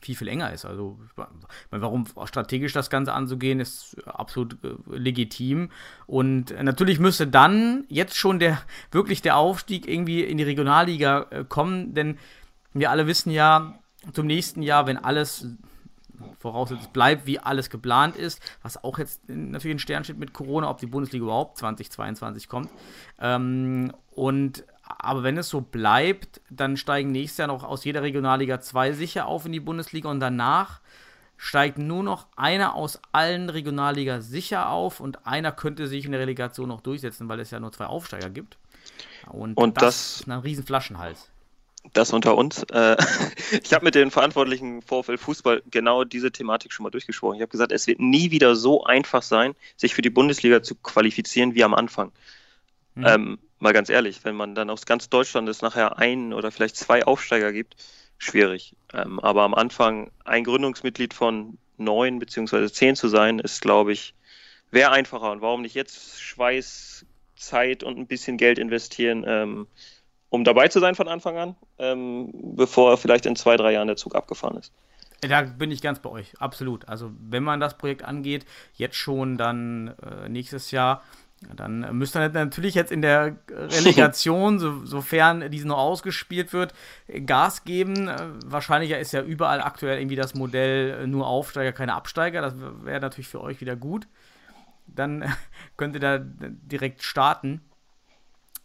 [0.00, 0.64] viel, viel enger ist.
[0.64, 5.70] Also, meine, warum strategisch das Ganze anzugehen, ist absolut äh, legitim.
[6.06, 11.26] Und äh, natürlich müsste dann jetzt schon der wirklich der Aufstieg irgendwie in die Regionalliga
[11.30, 12.18] äh, kommen, denn
[12.74, 13.74] wir alle wissen ja,
[14.12, 15.46] zum nächsten Jahr, wenn alles
[16.38, 20.68] voraussetzt bleibt, wie alles geplant ist, was auch jetzt natürlich in Stern steht mit Corona,
[20.70, 22.70] ob die Bundesliga überhaupt 2022 kommt.
[23.18, 28.60] Ähm, und aber wenn es so bleibt, dann steigen nächstes Jahr noch aus jeder Regionalliga
[28.60, 30.80] zwei sicher auf in die Bundesliga und danach
[31.36, 36.20] steigt nur noch einer aus allen Regionalliga sicher auf und einer könnte sich in der
[36.20, 38.56] Relegation noch durchsetzen, weil es ja nur zwei Aufsteiger gibt.
[39.30, 41.30] Und, Und das, das- ist ein riesen Flaschenhals.
[41.92, 42.62] Das unter uns.
[42.72, 42.96] Äh,
[43.62, 47.36] ich habe mit den Verantwortlichen VfL Fußball genau diese Thematik schon mal durchgesprochen.
[47.36, 50.74] Ich habe gesagt, es wird nie wieder so einfach sein, sich für die Bundesliga zu
[50.74, 52.12] qualifizieren wie am Anfang.
[52.94, 53.06] Mhm.
[53.06, 56.76] Ähm, mal ganz ehrlich, wenn man dann aus ganz Deutschland es nachher einen oder vielleicht
[56.76, 57.76] zwei Aufsteiger gibt,
[58.18, 58.74] schwierig.
[58.92, 64.14] Ähm, aber am Anfang ein Gründungsmitglied von neun beziehungsweise zehn zu sein, ist, glaube ich,
[64.70, 65.30] wäre einfacher.
[65.30, 67.06] Und warum nicht jetzt Schweiß,
[67.36, 69.66] Zeit und ein bisschen Geld investieren, ähm,
[70.34, 73.96] um dabei zu sein von Anfang an, ähm, bevor vielleicht in zwei, drei Jahren der
[73.96, 74.72] Zug abgefahren ist.
[75.20, 76.88] Da bin ich ganz bei euch, absolut.
[76.88, 81.02] Also wenn man das Projekt angeht, jetzt schon dann äh, nächstes Jahr,
[81.54, 86.74] dann müsst ihr natürlich jetzt in der Relegation, so, sofern diese noch ausgespielt wird,
[87.26, 88.08] Gas geben.
[88.08, 92.40] Äh, Wahrscheinlicher ist ja überall aktuell irgendwie das Modell äh, nur Aufsteiger, keine Absteiger.
[92.40, 94.08] Das wäre natürlich für euch wieder gut.
[94.88, 95.32] Dann
[95.76, 97.60] könnt ihr da direkt starten.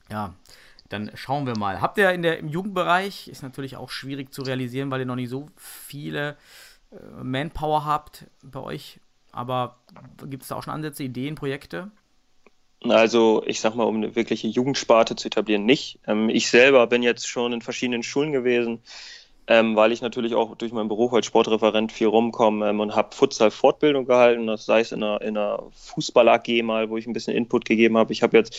[0.10, 0.34] Ja,
[0.90, 1.82] dann schauen wir mal.
[1.82, 5.16] Habt ihr in der, im Jugendbereich, ist natürlich auch schwierig zu realisieren, weil ihr noch
[5.16, 6.36] nicht so viele
[6.92, 9.00] äh, Manpower habt bei euch.
[9.32, 9.78] Aber
[10.26, 11.92] gibt es da auch schon Ansätze, Ideen, Projekte?
[12.84, 16.00] Also ich sag mal, um eine wirkliche Jugendsparte zu etablieren, nicht.
[16.08, 18.82] Ähm, ich selber bin jetzt schon in verschiedenen Schulen gewesen,
[19.48, 23.16] ähm, weil ich natürlich auch durch meinen Beruf als Sportreferent viel rumkomme ähm, und habe
[23.16, 27.36] Futsal-Fortbildung gehalten, das sei es in einer, in einer Fußball-AG mal, wo ich ein bisschen
[27.36, 28.14] Input gegeben habe.
[28.14, 28.56] Ich habe jetzt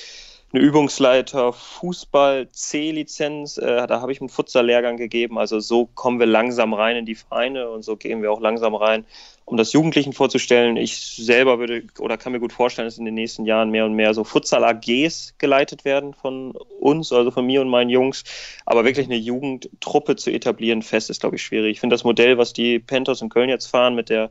[0.52, 5.38] eine Übungsleiter Fußball C-Lizenz, äh, da habe ich einen Futsal-Lehrgang gegeben.
[5.38, 8.74] Also so kommen wir langsam rein in die Vereine und so gehen wir auch langsam
[8.74, 9.04] rein,
[9.44, 10.76] um das Jugendlichen vorzustellen.
[10.76, 13.94] Ich selber würde oder kann mir gut vorstellen, dass in den nächsten Jahren mehr und
[13.94, 18.24] mehr so Futsal-AGs geleitet werden von uns, also von mir und meinen Jungs.
[18.66, 21.72] Aber wirklich eine Jugendtruppe zu etablieren, fest ist, glaube ich, schwierig.
[21.72, 24.30] Ich finde das Modell, was die Panthers in Köln jetzt fahren mit der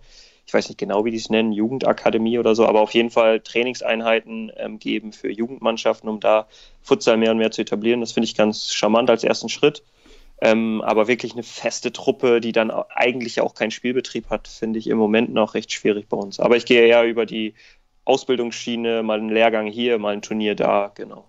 [0.50, 3.40] ich weiß nicht genau, wie die es nennen, Jugendakademie oder so, aber auf jeden Fall
[3.40, 6.48] Trainingseinheiten ähm, geben für Jugendmannschaften, um da
[6.82, 8.02] Futsal mehr und mehr zu etablieren.
[8.02, 9.84] Das finde ich ganz charmant als ersten Schritt.
[10.42, 14.88] Ähm, aber wirklich eine feste Truppe, die dann eigentlich auch keinen Spielbetrieb hat, finde ich
[14.88, 16.40] im Moment noch recht schwierig bei uns.
[16.40, 17.54] Aber ich gehe eher über die
[18.06, 21.29] Ausbildungsschiene, mal einen Lehrgang hier, mal ein Turnier da, genau.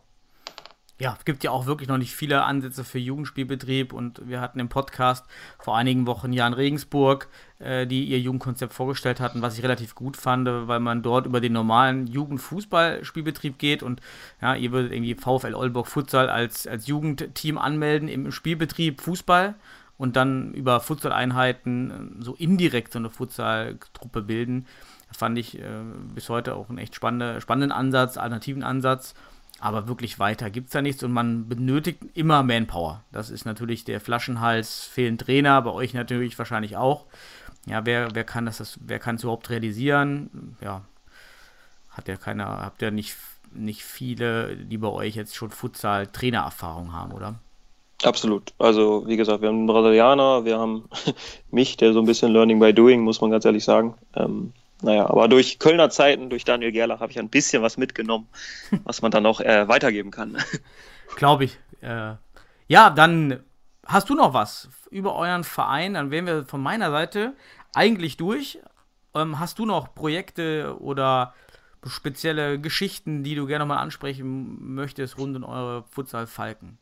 [1.01, 4.61] Ja, es gibt ja auch wirklich noch nicht viele Ansätze für Jugendspielbetrieb und wir hatten
[4.61, 5.24] im Podcast
[5.59, 7.28] vor einigen Wochen Jan Regensburg,
[7.59, 11.40] äh, die ihr Jugendkonzept vorgestellt hatten, was ich relativ gut fand, weil man dort über
[11.40, 14.03] den normalen Jugendfußballspielbetrieb geht und
[14.42, 19.55] ja, ihr würdet irgendwie VfL Oldenburg Futsal als, als Jugendteam anmelden im Spielbetrieb Fußball
[19.96, 24.66] und dann über Futsaleinheiten äh, so indirekt so eine Futsaltruppe bilden.
[25.12, 25.62] Fand ich äh,
[26.14, 29.14] bis heute auch einen echt spannende, spannenden Ansatz, alternativen Ansatz.
[29.61, 33.04] Aber wirklich weiter gibt es da nichts und man benötigt immer Manpower.
[33.12, 37.04] Das ist natürlich der Flaschenhals, fehlen Trainer, bei euch natürlich wahrscheinlich auch.
[37.66, 40.56] Ja, wer, wer kann das, das wer kann es überhaupt realisieren?
[40.62, 40.82] Ja,
[41.90, 43.16] hat ja keiner, habt ihr nicht,
[43.52, 47.34] nicht viele, die bei euch jetzt schon Futsal-Trainererfahrung haben, oder?
[48.02, 48.54] Absolut.
[48.58, 50.88] Also, wie gesagt, wir haben einen Brasilianer, wir haben
[51.50, 53.94] mich, der so ein bisschen Learning by Doing, muss man ganz ehrlich sagen.
[54.14, 58.28] Ähm, naja, aber durch Kölner Zeiten, durch Daniel Gerlach habe ich ein bisschen was mitgenommen,
[58.85, 60.37] was man dann auch äh, weitergeben kann.
[61.16, 61.59] Glaube ich.
[61.81, 62.14] Äh,
[62.68, 63.41] ja, dann
[63.87, 65.95] hast du noch was über euren Verein?
[65.95, 67.35] Dann wären wir von meiner Seite
[67.74, 68.59] eigentlich durch.
[69.14, 71.35] Ähm, hast du noch Projekte oder
[71.87, 76.78] spezielle Geschichten, die du gerne mal ansprechen möchtest rund um eure Futsal Falken?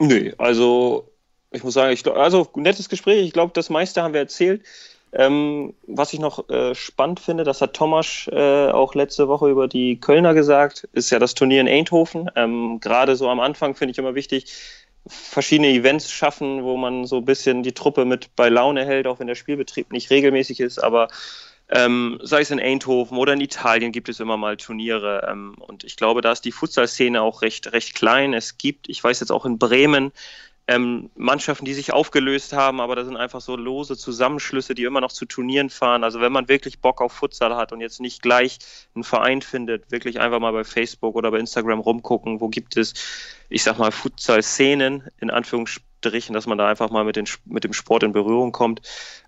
[0.00, 1.12] Nö, also
[1.50, 3.26] ich muss sagen, ich glaub, also nettes Gespräch.
[3.26, 4.64] Ich glaube, das meiste haben wir erzählt.
[5.12, 9.68] Ähm, was ich noch äh, spannend finde, das hat Thomas äh, auch letzte Woche über
[9.68, 12.30] die Kölner gesagt, ist ja das Turnier in Eindhoven.
[12.36, 14.46] Ähm, Gerade so am Anfang finde ich immer wichtig,
[15.06, 19.20] verschiedene Events schaffen, wo man so ein bisschen die Truppe mit bei Laune hält, auch
[19.20, 21.08] wenn der Spielbetrieb nicht regelmäßig ist, aber
[21.70, 25.26] ähm, sei es in Eindhoven oder in Italien gibt es immer mal Turniere.
[25.30, 28.32] Ähm, und ich glaube, da ist die Futsal-Szene auch recht, recht klein.
[28.32, 30.12] Es gibt, ich weiß jetzt auch in Bremen,
[30.68, 35.00] ähm, Mannschaften, die sich aufgelöst haben, aber da sind einfach so lose Zusammenschlüsse, die immer
[35.00, 36.04] noch zu Turnieren fahren.
[36.04, 38.58] Also wenn man wirklich Bock auf Futsal hat und jetzt nicht gleich
[38.94, 42.92] einen Verein findet, wirklich einfach mal bei Facebook oder bei Instagram rumgucken, wo gibt es,
[43.48, 47.72] ich sag mal, Futsal-Szenen in Anführungsstrichen, dass man da einfach mal mit, den, mit dem
[47.72, 48.82] Sport in Berührung kommt.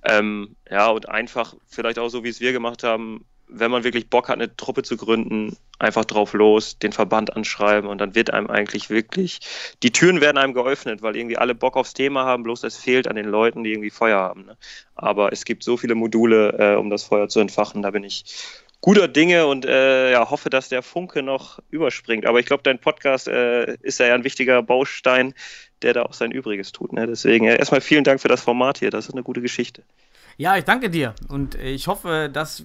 [0.05, 4.09] Ähm, ja, und einfach vielleicht auch so, wie es wir gemacht haben, wenn man wirklich
[4.09, 8.33] Bock hat, eine Truppe zu gründen, einfach drauf los, den Verband anschreiben und dann wird
[8.33, 9.41] einem eigentlich wirklich,
[9.83, 13.09] die Türen werden einem geöffnet, weil irgendwie alle Bock aufs Thema haben, bloß es fehlt
[13.09, 14.47] an den Leuten, die irgendwie Feuer haben.
[14.47, 14.57] Ne?
[14.95, 18.25] Aber es gibt so viele Module, äh, um das Feuer zu entfachen, da bin ich
[18.81, 22.27] guter Dinge und äh, ja, hoffe, dass der Funke noch überspringt.
[22.27, 25.35] Aber ich glaube, dein Podcast äh, ist ja ein wichtiger Baustein,
[25.83, 26.93] der da auch sein Übriges tut.
[26.93, 27.07] Ne?
[27.07, 29.83] Deswegen erstmal vielen Dank für das Format hier, das ist eine gute Geschichte.
[30.37, 32.65] Ja, ich danke dir und ich hoffe, dass,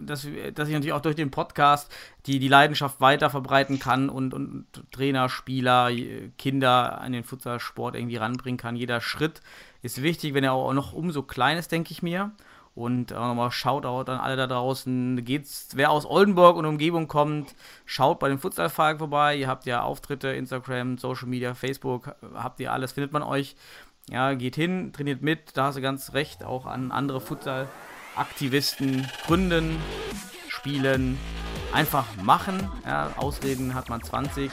[0.00, 1.92] dass, dass ich natürlich auch durch den Podcast
[2.26, 5.90] die, die Leidenschaft weiter verbreiten kann und, und Trainer, Spieler,
[6.36, 8.76] Kinder an den Futsalsport irgendwie ranbringen kann.
[8.76, 9.40] Jeder Schritt
[9.82, 12.32] ist wichtig, wenn er auch noch umso klein ist, denke ich mir.
[12.74, 15.24] Und auch nochmal Shoutout an alle da draußen.
[15.24, 17.56] Geht's, wer aus Oldenburg und Umgebung kommt,
[17.86, 19.34] schaut bei den Futsal-Fragen vorbei.
[19.34, 23.56] Ihr habt ja Auftritte, Instagram, Social Media, Facebook, habt ihr alles, findet man euch.
[24.10, 29.76] Ja, geht hin, trainiert mit, da hast du ganz recht, auch an andere Futsal-Aktivisten gründen,
[30.48, 31.18] spielen,
[31.74, 32.70] einfach machen.
[32.86, 34.50] Ja, Ausreden hat man 20,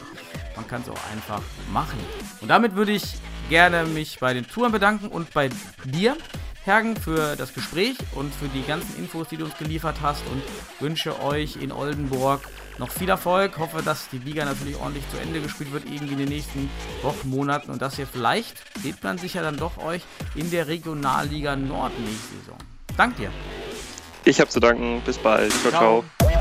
[0.57, 1.41] man kann es auch einfach
[1.71, 1.97] machen.
[2.41, 3.15] Und damit würde ich
[3.49, 5.49] gerne mich bei den Touren bedanken und bei
[5.85, 6.17] dir,
[6.65, 10.41] Hergen, für das Gespräch und für die ganzen Infos, die du uns geliefert hast und
[10.81, 12.41] wünsche euch in Oldenburg
[12.77, 13.57] noch viel Erfolg.
[13.57, 16.69] Hoffe, dass die Liga natürlich ordentlich zu Ende gespielt wird, irgendwie in den nächsten
[17.01, 20.01] Wochen, Monaten und dass ihr vielleicht, seht man sicher dann doch euch
[20.35, 22.57] in der Regionalliga Nord nächste Saison.
[22.97, 23.29] Dank dir.
[24.23, 25.01] Ich habe zu danken.
[25.05, 25.51] Bis bald.
[25.51, 25.71] ciao.
[25.71, 26.03] ciao.
[26.17, 26.35] ciao.